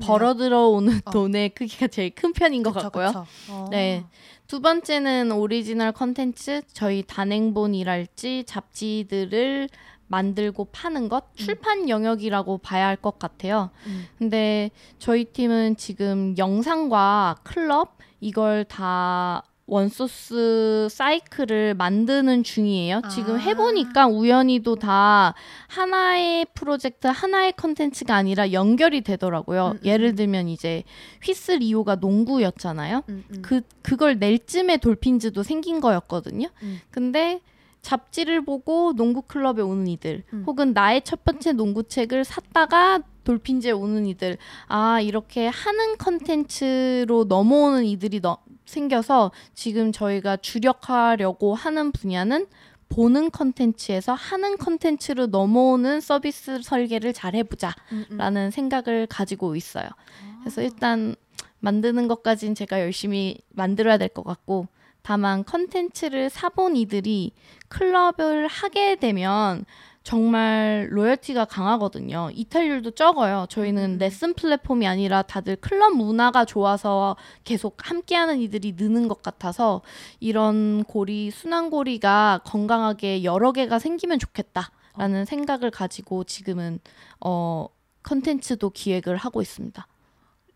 [0.00, 1.10] 벌어 들어오는 어.
[1.10, 3.06] 돈의 크기가 제일 큰 편인 것 그쵸, 같고요.
[3.08, 3.26] 그쵸.
[3.50, 3.68] 어.
[3.70, 4.04] 네.
[4.46, 9.68] 두 번째는 오리지널 컨텐츠, 저희 단행본이랄지 잡지들을
[10.08, 13.70] 만들고 파는 것, 출판 영역이라고 봐야 할 것 같아요.
[13.86, 14.06] 음.
[14.18, 19.42] 근데 저희 팀은 지금 영상과 클럽 이걸 다
[19.72, 23.00] one source 사이클을 만드는 중이에요.
[23.10, 23.38] 지금 아.
[23.38, 25.34] 해보니까 우연히도 다
[25.68, 29.68] 하나의 프로젝트, 하나의 컨텐츠가 아니라 연결이 되더라고요.
[29.68, 30.16] 음, 음, 예를 음.
[30.16, 30.82] 들면 이제
[31.22, 33.02] 휘슬 2호가 농구였잖아요.
[33.08, 33.42] 음, 음.
[33.42, 36.48] 그 그걸 낼 쯤에 돌핀즈도 생긴 거였거든요.
[36.62, 36.80] 음.
[36.90, 37.40] 근데
[37.80, 40.44] 잡지를 보고 농구 클럽에 오는 이들, 음.
[40.46, 44.36] 혹은 나의 첫 번째 농구 책을 샀다가 돌핀즈에 오는 이들,
[44.68, 48.38] 아 이렇게 하는 컨텐츠로 넘어오는 이들이 너,
[48.72, 52.46] 생겨서 지금 저희가 주력하려고 하는 분야는
[52.88, 58.50] 보는 컨텐츠에서 하는 컨텐츠로 넘어오는 서비스 설계를 잘 해보자라는 음, 음.
[58.50, 59.86] 생각을 가지고 있어요.
[59.86, 60.38] 아.
[60.40, 61.14] 그래서 일단
[61.60, 64.66] 만드는 것까진 제가 열심히 만들어야 될 것 같고
[65.02, 67.32] 다만 컨텐츠를 사본 이들이
[67.68, 69.64] 클럽을 하게 되면
[70.02, 72.30] 정말 loyalty가 강하거든요.
[72.34, 73.46] 이탈률도 적어요.
[73.48, 73.98] 저희는 음.
[73.98, 79.82] 레슨 플랫폼이 아니라 다들 클럽 문화가 좋아서 계속 함께하는 이들이 느는 것 같아서
[80.18, 86.80] 이런 고리 순환 고리가 건강하게 여러 개가 생기면 좋겠다라는 생각을 가지고 지금은
[87.20, 87.68] 어
[88.02, 89.86] 컨텐츠도 기획을 하고 있습니다.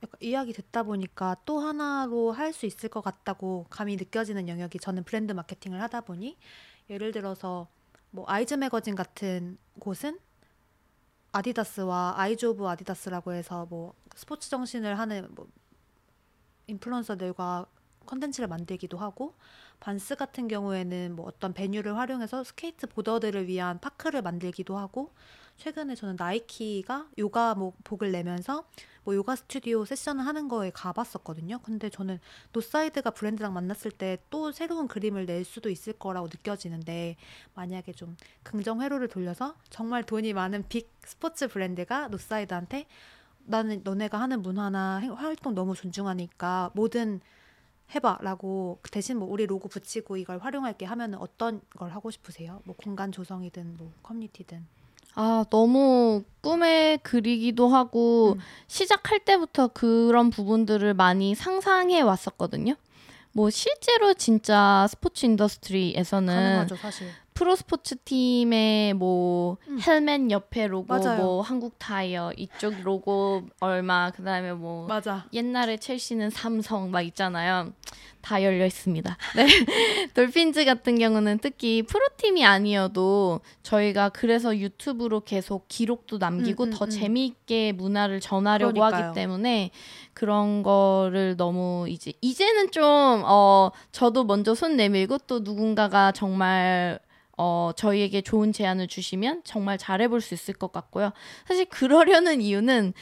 [0.02, 5.04] 약간 이야기 듣다 보니까 또 하나로 할 수 있을 것 같다고 감이 느껴지는 영역이 저는
[5.04, 6.36] 브랜드 마케팅을 하다 보니
[6.90, 7.68] 예를 들어서
[8.16, 10.18] 뭐 eyes 매거진 같은 곳은
[11.32, 15.46] 아디다스와 eyes of 아디다스라고 해서 뭐 스포츠 정신을 하는 뭐
[16.66, 17.66] 인플루언서들과
[18.06, 19.34] 컨텐츠를 만들기도 하고
[19.80, 25.12] 반스 같은 경우에는 뭐 어떤 venue를 활용해서 skateboarder들을 위한 park를 만들기도 하고
[25.56, 28.64] 최근에 저는 나이키가 요가 뭐 복을 내면서
[29.04, 31.60] 뭐 요가 스튜디오 세션을 하는 거에 가봤었거든요.
[31.60, 32.18] 근데 저는
[32.52, 37.16] NOSIDE가 브랜드랑 만났을 때 또 새로운 그림을 낼 수도 있을 거라고 느껴지는데
[37.54, 42.86] 만약에 좀 긍정 회로를 돌려서 정말 돈이 많은 big 스포츠 브랜드가 NOSIDE한테
[43.44, 47.20] 나는 너네가 하는 문화나 행- 활동 너무 존중하니까 뭐든
[47.94, 52.60] 해봐라고 대신 뭐 우리 로고 붙이고 이걸 활용할게 하면은 어떤 걸 하고 싶으세요?
[52.64, 54.66] 뭐 공간 조성이든 뭐 커뮤니티든.
[55.16, 58.40] 아, 너무 꿈에 그리기도 하고 음.
[58.68, 62.76] 시작할 때부터 그런 부분들을 많이 상상해 왔었거든요.
[63.32, 67.08] 뭐 실제로 진짜 sports industry에서는 가능하죠 사실.
[67.36, 69.78] 프로 스포츠 팀의 뭐 음.
[69.86, 71.18] 헬멧 옆에 로고 맞아요.
[71.22, 75.26] 뭐 한국 타이어 이쪽 로고 얼마 그다음에 뭐 맞아.
[75.34, 77.72] 옛날에 첼시는 삼성 막 있잖아요.
[78.22, 79.16] 다 열려 있습니다.
[79.36, 79.46] 네.
[80.14, 86.86] 돌핀즈 같은 경우는 특히 프로팀이 아니어도 저희가 그래서 유튜브로 계속 기록도 남기고 음, 음, 더
[86.86, 86.90] 음.
[86.90, 89.04] 재미있게 문화를 전하려고 그러니까요.
[89.10, 89.70] 하기 때문에
[90.14, 92.82] 그런 거를 너무 이제 이제는 좀
[93.26, 96.98] 어 저도 먼저 손 내밀고 또 누군가가 정말
[97.36, 101.12] 어, 저희에게 좋은 제안을 주시면 정말 잘해볼 수 있을 것 같고요.
[101.46, 102.94] 사실 그러려는 이유는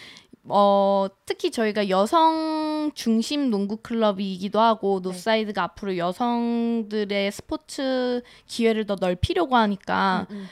[0.47, 5.09] 어, 특히 저희가 여성 중심 농구 클럽이기도 하고 네.
[5.09, 10.47] NOSIDE가 앞으로 여성들의 스포츠 기회를 더 넓히려고 하니까 음,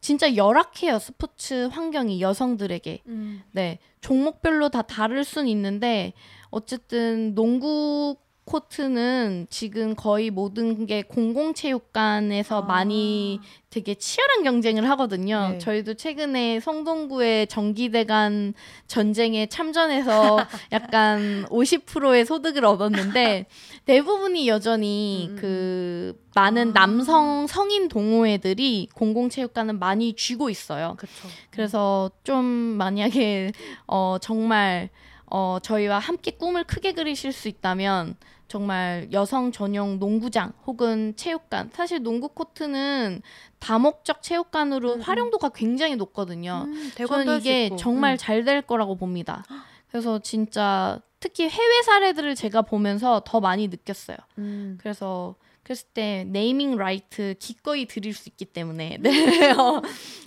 [0.00, 3.42] 진짜 열악해요 스포츠 환경이 여성들에게 음.
[3.50, 6.12] 네 종목별로 다 다를 순 있는데
[6.50, 12.66] 어쨌든 농구 코트는 지금 거의 모든 게 공공체육관에서 아.
[12.66, 15.50] 많이 되게 치열한 경쟁을 하거든요.
[15.52, 15.58] 네.
[15.58, 18.54] 저희도 최근에 성동구의 정기대관
[18.88, 20.38] 전쟁에 참전해서
[20.72, 23.46] 약간 50%의 소득을 얻었는데
[23.86, 26.72] 대부분이 여전히 음, 음, 그 많은 아.
[26.72, 30.96] 남성 성인 동호회들이 공공체육관은 많이 쥐고 있어요.
[30.98, 31.28] 그렇죠.
[31.50, 33.52] 그래서 좀 만약에
[33.86, 34.90] 어 정말
[35.34, 38.16] 어 저희와 함께 꿈을 크게 그리실 수 있다면
[38.48, 43.22] 정말 여성 전용 농구장 혹은 체육관 사실 농구 코트는
[43.58, 45.00] 다목적 체육관으로 음, 음.
[45.00, 46.66] 활용도가 굉장히 높거든요.
[46.66, 47.70] 음, 저는 이게.
[47.78, 48.18] 정말 음.
[48.18, 49.42] 잘될 거라고 봅니다.
[49.88, 54.18] 그래서 진짜 특히 해외 사례들을 제가 보면서 더 많이 느꼈어요.
[54.36, 54.76] 음.
[54.82, 59.52] 그래서 그랬을 때 naming right 기꺼이 드릴 수 있기 때문에 네.
[59.52, 59.80] 어,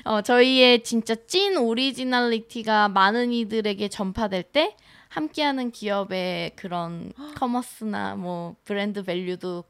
[0.05, 4.75] 어, 저희의 진짜 찐 originality가 많은 이들에게 전파될 때
[5.15, 9.63] 함께하는 기업의 그런 commerce나 뭐 brand value도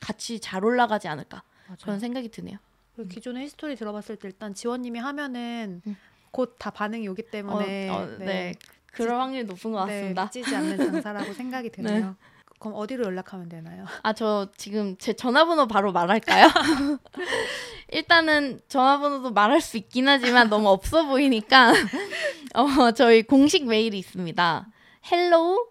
[0.00, 1.78] 같이 잘 올라가지 않을까 맞아요.
[1.82, 2.58] 그런 생각이 드네요.
[2.94, 5.96] 그리고 기존의 history 들어봤을 때 일단 지원님이 하면은 음.
[6.30, 8.54] 곧 다 반응이 오기 때문에 어, 어, 네.
[8.92, 10.22] 그럴 확률이 높은 것 같습니다.
[10.30, 12.16] 네, 밑지지 않는 장사라고 생각이 드네요.
[12.60, 13.86] 그럼 어디로 연락하면 되나요?
[14.02, 16.48] 아, 저 지금 제 전화번호 바로 말할까요?
[17.92, 21.72] 일단은 전화번호도 말할 수 있긴 하지만 너무 없어 보이니까
[22.54, 24.68] 어, 저희 공식 메일이 있습니다.
[25.12, 25.66] hello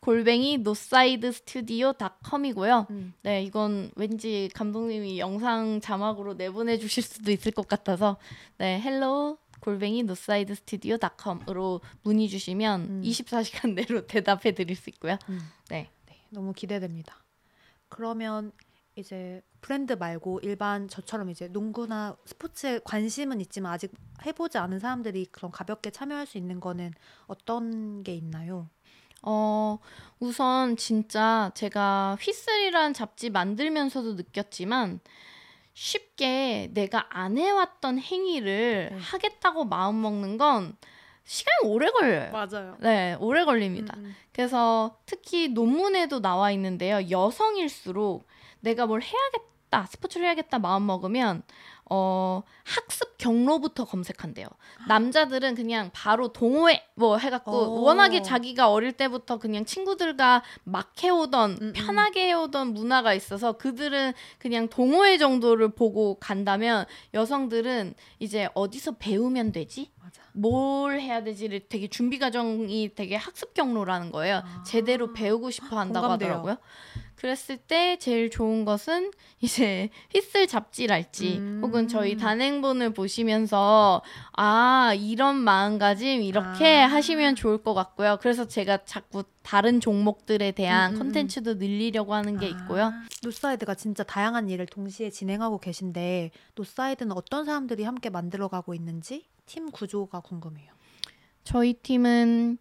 [0.00, 2.86] 골뱅이 nosidestudio dot com이고요.
[2.90, 3.12] 음.
[3.22, 8.16] 네, 이건 왠지 감독님이 영상 자막으로 내보내 주실 수도 있을 것 같아서
[8.58, 13.02] 네, hello 골뱅이 nosidestudio dot com으로 문의 주시면 음.
[13.04, 15.18] 24시간 내로 대답해 드릴 수 있고요.
[15.28, 15.40] 음.
[15.70, 15.90] 네.
[16.06, 17.16] 네, 너무 기대됩니다.
[17.88, 18.52] 그러면
[18.96, 23.92] 이제 브랜드 말고 일반 저처럼 이제 농구나 스포츠에 관심은 있지만 아직
[24.24, 26.92] 해보지 않은 사람들이 그런 가볍게 참여할 수 있는 거는
[27.26, 28.70] 어떤 게 있나요?
[29.22, 29.78] 어,
[30.18, 35.00] 우선 진짜 제가 휘슬이라는 잡지 만들면서도 느꼈지만
[35.74, 38.98] 쉽게 내가 안 해왔던 행위를 네.
[38.98, 40.74] 하겠다고 마음 먹는 건
[41.24, 42.30] 시간이 오래 걸려요.
[42.32, 42.76] 맞아요.
[42.80, 43.94] 네, 오래 걸립니다.
[43.98, 44.16] 음, 음.
[44.32, 47.10] 그래서 특히 논문에도 나와 있는데요.
[47.10, 48.26] 여성일수록
[48.66, 51.44] 내가 뭘 해야겠다, 스포츠를 해야겠다 마음 먹으면
[51.88, 54.48] 어, 학습 경로부터 검색한대요.
[54.88, 57.82] 남자들은 그냥 바로 동호회 뭐 해갖고 오.
[57.82, 61.72] 워낙에 자기가 어릴 때부터 그냥 친구들과 막 해오던 음, 음.
[61.76, 69.92] 편하게 해오던 문화가 있어서 그들은 그냥 동호회 정도를 보고 간다면 여성들은 이제 어디서 배우면 되지?
[70.02, 70.22] 맞아.
[70.32, 74.42] 뭘 해야 되지를 되게 준비 과정이 되게 학습 경로라는 거예요.
[74.44, 74.62] 아.
[74.64, 76.30] 제대로 배우고 싶어 한다고 공감돼요.
[76.30, 76.56] 하더라고요.
[77.16, 81.60] 그랬을 때 제일 좋은 것은 이제 휘슬 잡지랄지 음.
[81.62, 84.02] 혹은 저희 단행본을 보시면서
[84.32, 86.86] 아 이런 마음가짐 이렇게 아.
[86.86, 88.18] 하시면 좋을 것 같고요.
[88.20, 91.02] 그래서 제가 자꾸 다른 종목들에 대한 음, 음, 음.
[91.04, 92.86] 컨텐츠도 늘리려고 하는 게 있고요.
[92.86, 99.70] 아, NOSIDE가 진짜 다양한 일을 동시에 진행하고 계신데 NOSIDE는 어떤 사람들이 함께 만들어가고 있는지 팀
[99.70, 100.72] 구조가 궁금해요.
[101.44, 102.58] 저희 팀은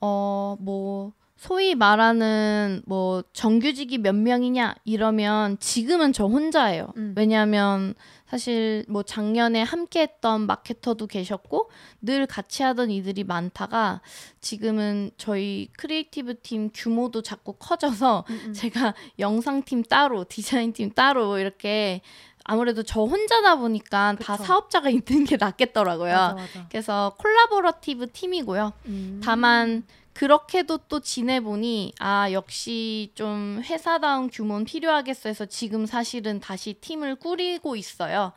[0.00, 6.92] 어뭐 소위 말하는 뭐 정규직이 몇 명이냐 이러면 지금은 저 혼자예요.
[6.98, 7.14] 음.
[7.16, 7.94] 왜냐하면
[8.26, 11.70] 사실 뭐 작년에 함께 했던 마케터도 계셨고
[12.02, 14.02] 늘 같이 하던 이들이 많다가
[14.42, 22.02] 지금은 저희 creative 팀 규모도 자꾸 커져서 음, 제가 영상팀 따로 디자인팀 따로 이렇게
[22.44, 24.44] 아무래도 저 혼자다 보니까 다 그쵸.
[24.44, 26.12] 사업자가 있는 게 낫겠더라고요.
[26.12, 26.66] 맞아 맞아.
[26.68, 28.72] 그래서 collaborative 팀이고요.
[28.86, 29.20] 음.
[29.24, 29.84] 다만
[30.20, 37.74] 그렇게도 또 지내보니 아 역시 좀 회사다운 규모는 필요하겠어 해서 지금 사실은 다시 팀을 꾸리고
[37.74, 38.34] 있어요.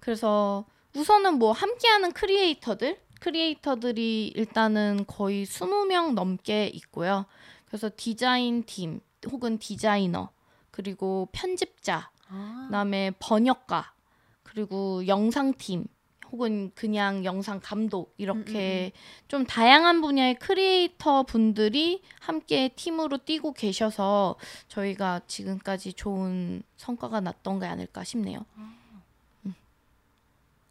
[0.00, 0.64] 그래서
[0.96, 7.26] 우선은 뭐 함께하는 크리에이터들 크리에이터들이 일단은 거의 20명 넘게 있고요.
[7.66, 10.30] 그래서 디자인 팀 혹은 디자이너
[10.70, 13.92] 그리고 편집자 아, 그다음에 번역가
[14.44, 15.88] 그리고 영상팀
[16.30, 18.92] 혹은 그냥 영상 감독 이렇게
[19.28, 24.36] 좀 다양한 분야의 크리에이터 분들이 함께 팀으로 뛰고 계셔서
[24.68, 28.44] 저희가 지금까지 좋은 성과가 났던 게 아닐까 싶네요.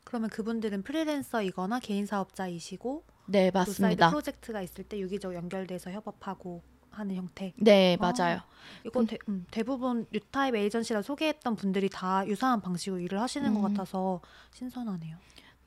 [0.04, 4.10] 그러면 그분들은 프리랜서이거나 개인 사업자이시고 네, 노사이드 맞습니다.
[4.10, 7.54] 프로젝트가 있을 때 유기적 연결돼서 협업하고 하는 형태.
[7.58, 8.12] 네, 아.
[8.14, 8.40] 맞아요.
[8.86, 13.74] 이거 대, 음, 대부분 뉴타입 에이전시라 소개했던 분들이 다 유사한 방식으로 일을 하시는 것 음.
[13.74, 14.22] 같아서
[14.54, 15.18] 신선하네요.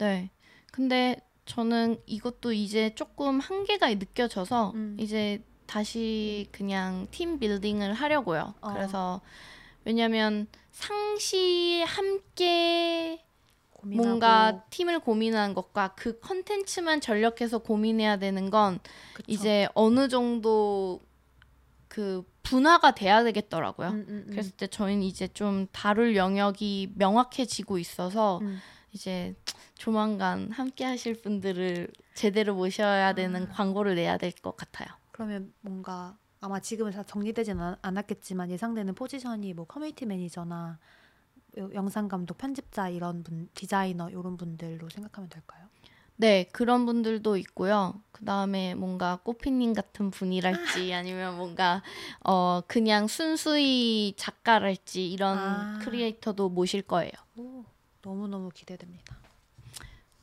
[0.01, 0.31] 네.
[0.73, 4.97] 근데 저는 이것도 이제 조금 한계가 느껴져서 음.
[4.99, 8.55] 이제 다시 그냥 팀 빌딩을 하려고요.
[8.61, 8.73] 어.
[8.73, 9.21] 그래서
[9.85, 13.25] 왜냐면 상시 함께
[13.71, 18.79] 고민하고 뭔가 팀을 고민하는 것과 그 컨텐츠만 전력해서 고민해야 되는 건
[19.15, 19.25] 그쵸.
[19.27, 21.01] 이제 어느 정도
[21.89, 23.89] 그 분화가 돼야 되겠더라고요.
[23.89, 24.31] 음, 음, 음.
[24.31, 28.61] 그랬을 때 저희는 이제 좀 다룰 영역이 명확해지고 있어서 음.
[28.93, 29.35] 이제
[29.77, 33.49] 조만간 함께 하실 분들을 제대로 모셔야 되는 아.
[33.53, 34.89] 광고를 내야 될 것 같아요.
[35.13, 40.79] 그러면 뭔가 아마 지금은 다 정리되진 않- 않았겠지만 예상되는 포지션이 뭐 커뮤니티 매니저나
[41.59, 45.67] 요- 영상 감독, 편집자 이런 분, 디자이너 이런 분들로 생각하면 될까요?
[46.17, 48.03] 네, 그런 분들도 있고요.
[48.13, 51.83] 그 다음에 뭔가 꼬피님 같은 분이랄지 아니면 뭔가
[52.25, 55.79] 어 그냥 순수히 작가랄지 이런 아.
[55.83, 57.13] creator도 모실 거예요.
[57.37, 57.65] 오,
[58.03, 59.17] 너무 너무 기대됩니다.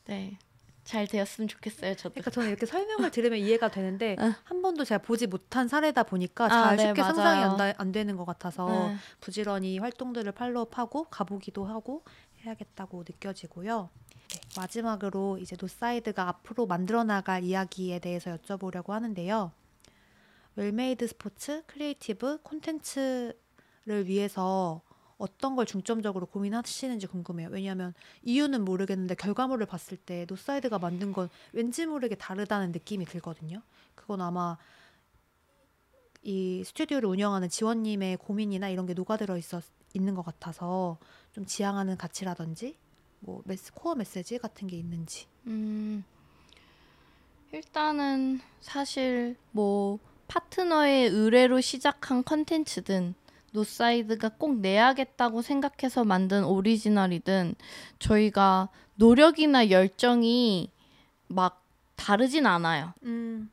[0.05, 0.37] 네,
[0.83, 1.95] 잘 되었으면 좋겠어요.
[1.95, 2.13] 저도.
[2.13, 4.33] 그러니까 저는 이렇게 설명을 들으면 이해가 되는데 어.
[4.43, 7.13] 한 번도 제가 보지 못한 사례다 보니까 아, 잘 네, 쉽게 맞아요.
[7.15, 8.95] 상상이 안, 다- 안 되는 것 같아서 네.
[9.19, 12.03] 부지런히 활동들을 follow하고 가보기도 하고
[12.41, 13.89] 해야겠다고 느껴지고요.
[14.29, 19.51] 네, 마지막으로 이제 노사이드가 앞으로 만들어 나갈 이야기에 대해서 여쭤보려고 하는데요.
[20.55, 24.81] well-made 스포츠 creative 콘텐츠를 위해서
[25.17, 27.49] 어떤 걸 중점적으로 고민하시는지 궁금해요.
[27.51, 33.61] 왜냐하면 이유는 모르겠는데 결과물을 봤을 때 노사이드가 만든 건 왠지 모르게 다르다는 느낌이 들거든요.
[33.95, 34.57] 그건 아마
[36.21, 39.61] 이 스튜디오를 운영하는 지원님의 고민이나 이런 게 녹아들어 있어
[39.93, 40.97] 있는 것 같아서
[41.33, 42.75] 좀 지향하는 가치라든지
[43.19, 45.25] 뭐 메시, core 메시지 같은 게 있는지.
[45.47, 46.03] 음,
[47.51, 53.15] 일단은 사실 뭐 파트너의 의뢰로 시작한 컨텐츠든
[53.57, 57.55] 노사이드가 꼭 내야겠다고 생각해서 만든 오리지널이든
[57.97, 60.71] 저희가 노력이나 열정이
[61.27, 61.63] 막
[61.95, 62.93] 다르진 않아요.
[63.03, 63.49] 음,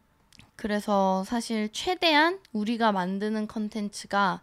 [0.57, 4.43] 그래서 사실 최대한 우리가 만드는 컨텐츠가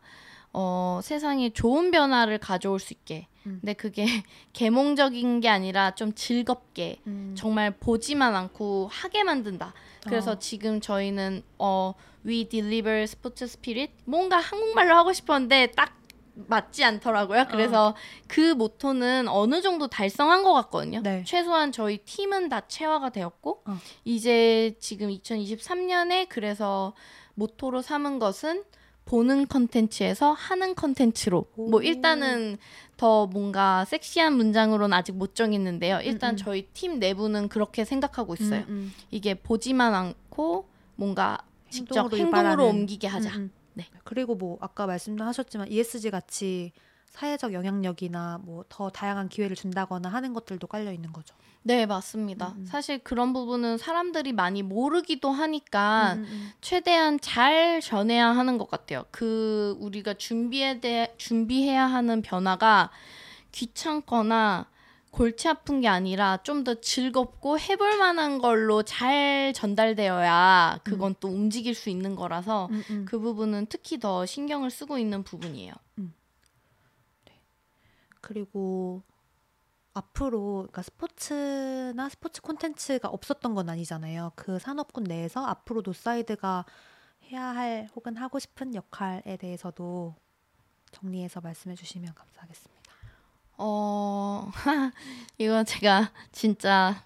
[0.53, 3.27] 어, 세상에 좋은 변화를 가져올 수 있게.
[3.45, 3.59] 음.
[3.61, 4.05] 근데 그게
[4.53, 7.33] 계몽적인 게 아니라 좀 즐겁게 음.
[7.37, 9.73] 정말 보지만 않고 하게 만든다.
[10.03, 10.39] 그래서 어.
[10.39, 11.93] 지금 저희는 어
[12.25, 16.01] we deliver sports spirit 뭔가 한국말로 하고 싶었는데 딱
[16.33, 17.45] 맞지 않더라고요.
[17.49, 17.95] 그래서
[18.27, 21.01] 그 모토는 어느 정도 달성한 것 같거든요.
[21.01, 21.23] 네.
[21.25, 23.77] 최소한 저희 팀은 다 체화가 되었고 어.
[24.05, 26.93] 이제 지금 2023년에 그래서
[27.35, 28.63] 모토로 삼은 것은
[29.05, 31.81] 보는 컨텐츠에서 하는 컨텐츠로 뭐 오.
[31.81, 32.57] 일단은
[32.95, 36.01] 더 뭔가 섹시한 문장으로는 아직 못 정했는데요.
[36.03, 36.37] 일단 음, 음.
[36.37, 38.61] 저희 팀 내부는 그렇게 생각하고 있어요.
[38.61, 38.93] 음, 음.
[39.09, 41.39] 이게 보지만 않고 뭔가
[41.71, 42.67] 직접 행동으로 행동으로.
[42.67, 43.29] 옮기게 하자.
[43.31, 43.51] 음, 음.
[43.73, 43.85] 네.
[44.03, 46.71] 그리고 뭐 아까 말씀하셨지만 ESG 같이
[47.09, 51.35] 사회적 영향력이나 뭐 더 다양한 기회를 준다거나 하는 것들도 깔려 있는 거죠.
[51.63, 52.49] 네, 맞습니다.
[52.49, 52.65] 음, 음.
[52.65, 59.03] 사실 그런 부분은 사람들이 많이 모르기도 하니까 음, 음, 최대한 잘 전해야 하는 것 같아요.
[59.11, 62.89] 그 우리가 준비에 대해 준비해야 하는 변화가
[63.51, 64.67] 귀찮거나
[65.11, 71.75] 골치 아픈 게 아니라 좀 더 즐겁고 해볼 만한 걸로 잘 전달되어야 그건 또 움직일
[71.75, 73.05] 수 있는 거라서 음, 음.
[73.05, 75.73] 그 부분은 특히 더 신경을 쓰고 있는 부분이에요.
[78.21, 79.01] 그리고
[79.93, 84.31] 앞으로 그러니까 스포츠나 스포츠 콘텐츠가 없었던 건 아니잖아요.
[84.35, 86.65] 그 산업군 내에서 앞으로 노사이드가
[87.25, 90.15] 해야 할 혹은 하고 싶은 역할에 대해서도
[90.91, 92.80] 정리해서 말씀해 주시면 감사하겠습니다.
[93.63, 94.51] 어,
[95.37, 97.03] 이거 제가 진짜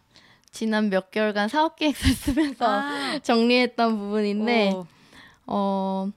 [0.52, 4.88] 지난 몇 개월간 사업 계획을 쓰면서 아, 정리했던 부분인데, 오.
[5.48, 6.10] 어,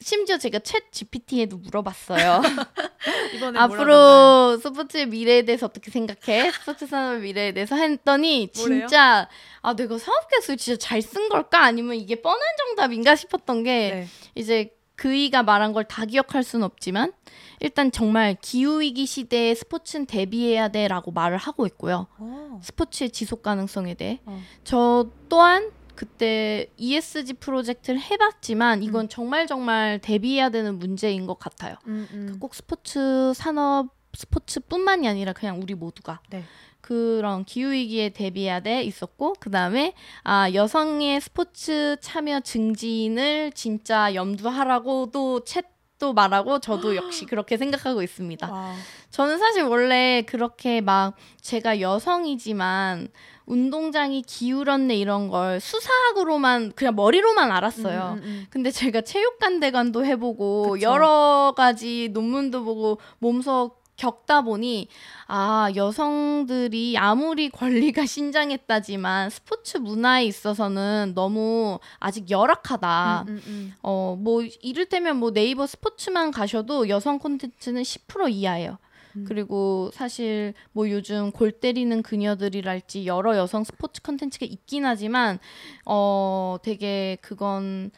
[0.00, 2.42] 심지어 제가 챗 GPT에도 물어봤어요.
[3.56, 6.52] 앞으로 스포츠의 미래에 대해서 어떻게 생각해?
[6.52, 8.86] 스포츠 산업의 미래에 대해서 했더니 뭐래요?
[8.86, 9.28] 진짜
[9.62, 11.64] 아 내가 사업 계획을 진짜 잘 쓴 걸까?
[11.64, 14.06] 아니면 이게 뻔한 정답인가 싶었던 게 네.
[14.36, 17.12] 이제 그이가 말한 걸 다 기억할 수는 없지만
[17.60, 22.06] 일단 정말 기후 위기 시대에 스포츠는 대비해야 돼라고 말을 하고 있고요.
[22.18, 22.60] 오.
[22.62, 24.40] 스포츠의 지속 가능성에 대해 어.
[24.64, 31.76] 저 또한 그때 ESG 프로젝트를 해봤지만 이건 정말 정말 대비해야 되는 문제인 것 같아요.
[31.86, 32.36] 음, 음.
[32.40, 36.44] 꼭 스포츠 산업 스포츠뿐만이 아니라 그냥 우리 모두가 네.
[36.82, 45.44] 그런 기후 위기에 대비해야 돼 있었고 그 다음에 아 여성의 스포츠 참여 증진을 진짜 염두하라고도
[45.44, 48.52] 챗도 말하고 저도 역시 그렇게 생각하고 있습니다.
[48.52, 48.74] 와.
[49.10, 53.08] 저는 사실 원래 그렇게 막 제가 여성이지만
[53.46, 58.16] 운동장이 기울었네 이런 걸 수사학으로만 그냥 머리로만 알았어요.
[58.18, 58.46] 음, 음, 음.
[58.50, 60.82] 근데 제가 체육관 대관도 해보고 그쵸.
[60.82, 64.88] 여러 가지 논문도 보고 몸소 겪다 보니
[65.28, 73.26] 아 여성들이 아무리 권리가 신장했다지만 스포츠 문화에 있어서는 너무 아직 열악하다.
[73.28, 73.74] 음, 음, 음.
[73.82, 78.78] 어뭐 이를테면 뭐 네이버 스포츠만 가셔도 여성 콘텐츠는 10% 이하예요.
[79.14, 79.24] 음.
[79.28, 85.38] 그리고 사실 뭐 요즘 골 때리는 그녀들이랄지 여러 여성 스포츠 컨텐츠가 있긴 하지만
[85.86, 87.92] 어 되게 그건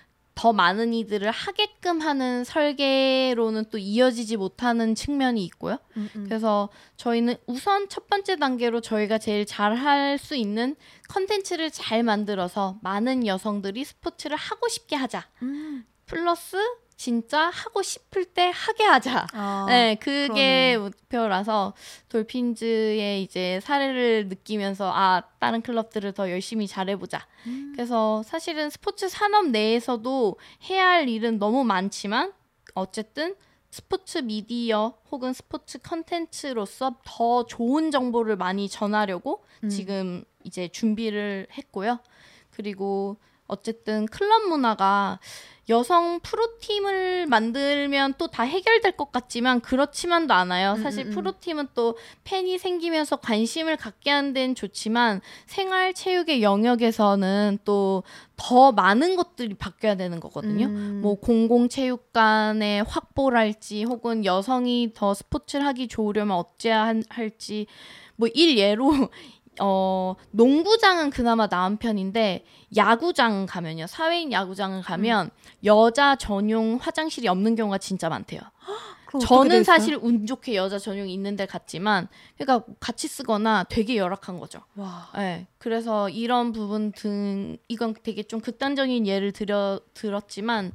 [0.44, 5.78] 더 많은 이들을 하게끔 하는 설계로는 또 이어지지 못하는 측면이 있고요.
[5.96, 6.24] 음, 음.
[6.24, 6.68] 그래서
[6.98, 10.76] 저희는 우선 첫 번째 단계로 저희가 제일 잘 할 수 있는
[11.08, 15.26] 컨텐츠를 잘 만들어서 많은 여성들이 스포츠를 하고 싶게 하자.
[15.40, 15.86] 음.
[16.04, 16.58] 플러스
[16.96, 19.26] 진짜 하고 싶을 때 하게 하자.
[19.32, 20.78] 아, 네, 그게 그러네.
[20.78, 21.74] 목표라서
[22.08, 27.26] 돌핀즈의 이제 사례를 느끼면서 아 다른 클럽들을 더 열심히 잘해보자.
[27.46, 27.72] 음.
[27.74, 30.36] 그래서 사실은 스포츠 산업 내에서도
[30.70, 32.32] 해야 할 일은 너무 많지만
[32.74, 33.34] 어쨌든
[33.70, 39.68] 스포츠 미디어 혹은 스포츠 컨텐츠로서 더 좋은 정보를 많이 전하려고 음.
[39.68, 41.98] 지금 이제 준비를 했고요.
[42.52, 43.16] 그리고
[43.48, 45.18] 어쨌든 클럽 문화가
[45.70, 50.72] 여성 프로팀을 만들면 또 다 해결될 것 같지만 그렇지만도 않아요.
[50.72, 51.14] 음, 사실 음, 음.
[51.14, 58.02] 프로팀은 또 팬이 생기면서 관심을 갖게 하는 데는 좋지만 생활 체육의 영역에서는 또
[58.36, 60.66] 더 많은 것들이 바뀌어야 되는 거거든요.
[60.66, 60.98] 음.
[61.02, 67.66] 뭐 공공체육관의 확보랄지 혹은 여성이 더 스포츠를 하기 좋으려면 어찌해야 한- 할지
[68.16, 69.08] 뭐 일 예로
[69.60, 72.44] 어 농구장은 그나마 나은 편인데
[72.76, 75.30] 야구장 가면요 사회인 야구장을 가면
[75.64, 78.40] 여자 전용 화장실이 없는 경우가 진짜 많대요.
[79.20, 79.62] 저는?
[79.62, 84.60] 사실 운 좋게 여자 전용이 있는데 갔지만 그러니까 같이 쓰거나 되게 열악한 거죠.
[84.74, 85.08] 와.
[85.14, 90.72] 네, 그래서 이런 부분 등 이건 되게 좀 극단적인 예를 들어 들었지만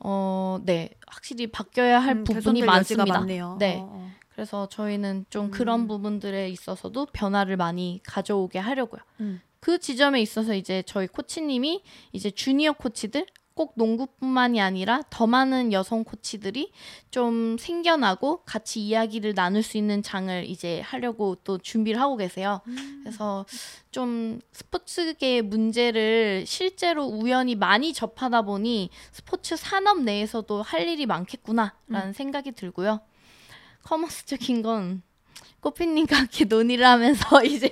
[0.00, 3.24] 어, 네, 확실히 바뀌어야 할 음, 부분이 많습니다.
[3.24, 3.40] 네.
[3.40, 4.10] 어, 어.
[4.38, 5.50] 그래서 저희는 좀 음.
[5.50, 9.00] 그런 부분들에 있어서도 변화를 많이 가져오게 하려고요.
[9.18, 9.40] 음.
[9.58, 11.82] 그 지점에 있어서 이제 저희 코치님이
[12.12, 16.70] 이제 주니어 코치들 꼭 농구뿐만이 아니라 더 많은 여성 코치들이
[17.10, 22.60] 좀 생겨나고 같이 이야기를 나눌 수 있는 장을 이제 하려고 또 준비를 하고 계세요.
[22.68, 23.00] 음.
[23.02, 23.44] 그래서
[23.90, 32.52] 좀 스포츠계의 문제를 실제로 우연히 많이 접하다 보니 스포츠 산업 내에서도 할 일이 많겠구나라는 생각이
[32.52, 33.00] 들고요.
[33.88, 35.02] commerce적인 건
[35.60, 37.70] 꼬피님과 함께 논의를 하면서 이제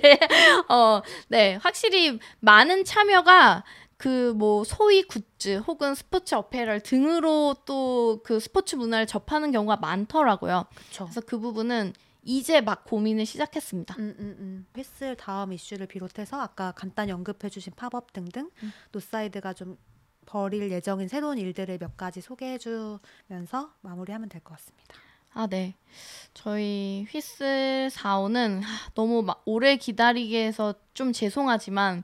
[0.67, 3.63] 어, 네, 확실히 많은 참여가
[3.97, 10.65] 그 뭐 소위 굿즈 혹은 sports apparel 등으로 또 그 스포츠 문화를 접하는 경우가 많더라고요.
[10.75, 11.05] 그쵸.
[11.05, 11.93] 그래서 그 부분은
[12.23, 13.95] 이제 막 고민을 시작했습니다.
[13.99, 14.65] 음, 음, 음.
[14.75, 18.71] 휘슬 다음 이슈를 비롯해서 아까 간단히 언급해주신 팝업 등등 음.
[18.91, 19.77] 노사이드가 좀
[20.25, 24.95] 벌일 예정인 새로운 일들을 몇 가지 소개해주면서 마무리하면 될 것 같습니다.
[25.37, 25.75] 아, 네.
[26.33, 28.61] 저희 휘슬 4호는
[28.95, 32.03] 너무 마- 오래 기다리게 해서 좀 죄송하지만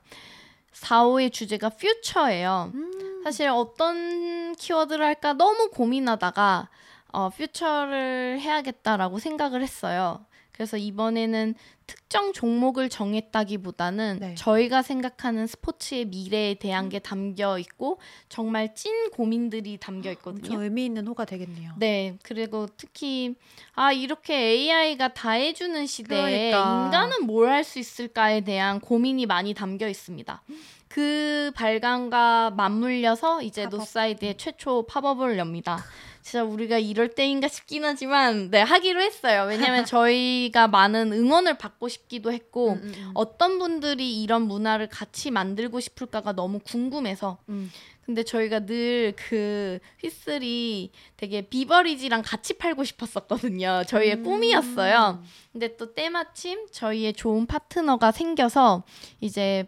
[0.72, 2.70] 4호의 주제가 퓨처예요.
[2.74, 3.22] 음.
[3.24, 6.68] 사실 어떤 키워드를 할까 너무 고민하다가
[7.12, 10.24] 어, 퓨처를 해야겠다라고 생각을 했어요.
[10.54, 11.54] 그래서 이번에는
[11.86, 14.34] 특정 종목을 정했다기보다는 네.
[14.36, 17.98] 저희가 생각하는 스포츠의 미래에 대한 게 담겨 있고
[18.28, 20.44] 정말 찐 고민들이 담겨 있거든요.
[20.46, 21.72] 엄청 의미 있는 호가 되겠네요.
[21.78, 23.34] 네, 그리고 특히
[23.74, 26.84] 아 이렇게 AI가 다 해주는 시대에 그러니까.
[26.86, 30.42] 인간은 뭘 할 수 있을까에 대한 고민이 많이 담겨 있습니다.
[30.88, 33.74] 그 발간과 맞물려서 이제 팝업.
[33.80, 35.78] 노사이드의 최초 팝업을 엽니다.
[36.24, 39.44] 진짜 우리가 이럴 때인가 싶긴 하지만 네 하기로 했어요.
[39.46, 43.10] 왜냐하면 저희가 많은 응원을 받고 싶기도 했고 음, 음, 음.
[43.12, 47.70] 어떤 분들이 이런 문화를 같이 만들고 싶을까가 너무 궁금해서 음.
[48.06, 53.82] 근데 저희가 늘 그 휘슬이 되게 beverage랑 같이 팔고 싶었었거든요.
[53.86, 54.22] 저희의 음.
[54.24, 55.22] 꿈이었어요.
[55.52, 58.82] 근데 또 때마침 저희의 좋은 파트너가 생겨서
[59.20, 59.66] 이제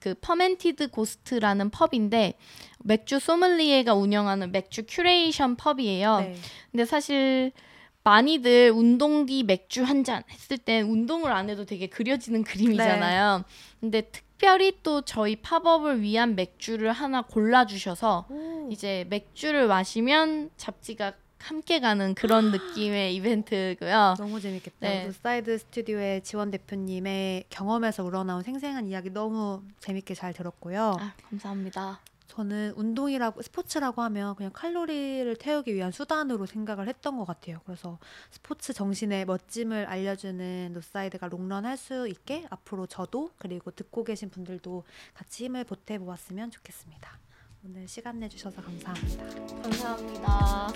[0.00, 2.34] 그 퍼멘티드 고스트라는 펍인데
[2.80, 6.20] 맥주 소믈리에가 운영하는 맥주 큐레이션 펍이에요.
[6.20, 6.34] 네.
[6.70, 7.52] 근데 사실
[8.04, 13.44] 많이들 운동 뒤 맥주 한 잔 했을 때 운동을 안 해도 되게 그려지는 그림이잖아요.
[13.80, 18.68] 근데 특별히 또 저희 팝업을 위한 맥주를 하나 골라주셔서 오.
[18.70, 24.14] 이제 맥주를 마시면 잡지가 함께 가는 그런 느낌의 이벤트고요.
[24.18, 24.76] 너무 재밌겠다.
[24.80, 25.06] 네.
[25.06, 30.96] 노사이드 스튜디오의 지원 대표님의 경험에서 우러나온 생생한 이야기 너무 재밌게 잘 들었고요.
[30.98, 32.00] 아, 감사합니다.
[32.26, 37.60] 저는 운동이라고 스포츠라고 하면 그냥 칼로리를 태우기 위한 수단으로 생각을 했던 것 같아요.
[37.64, 37.98] 그래서
[38.30, 44.84] 스포츠 정신의 멋짐을 알려주는 노사이드가 롱런 할 수 있게 앞으로 저도 그리고 듣고 계신 분들도
[45.14, 47.18] 같이 힘을 보태 보았으면 좋겠습니다.
[47.64, 49.24] 오늘 시간 내주셔서 감사합니다.
[49.62, 50.68] 감사합니다.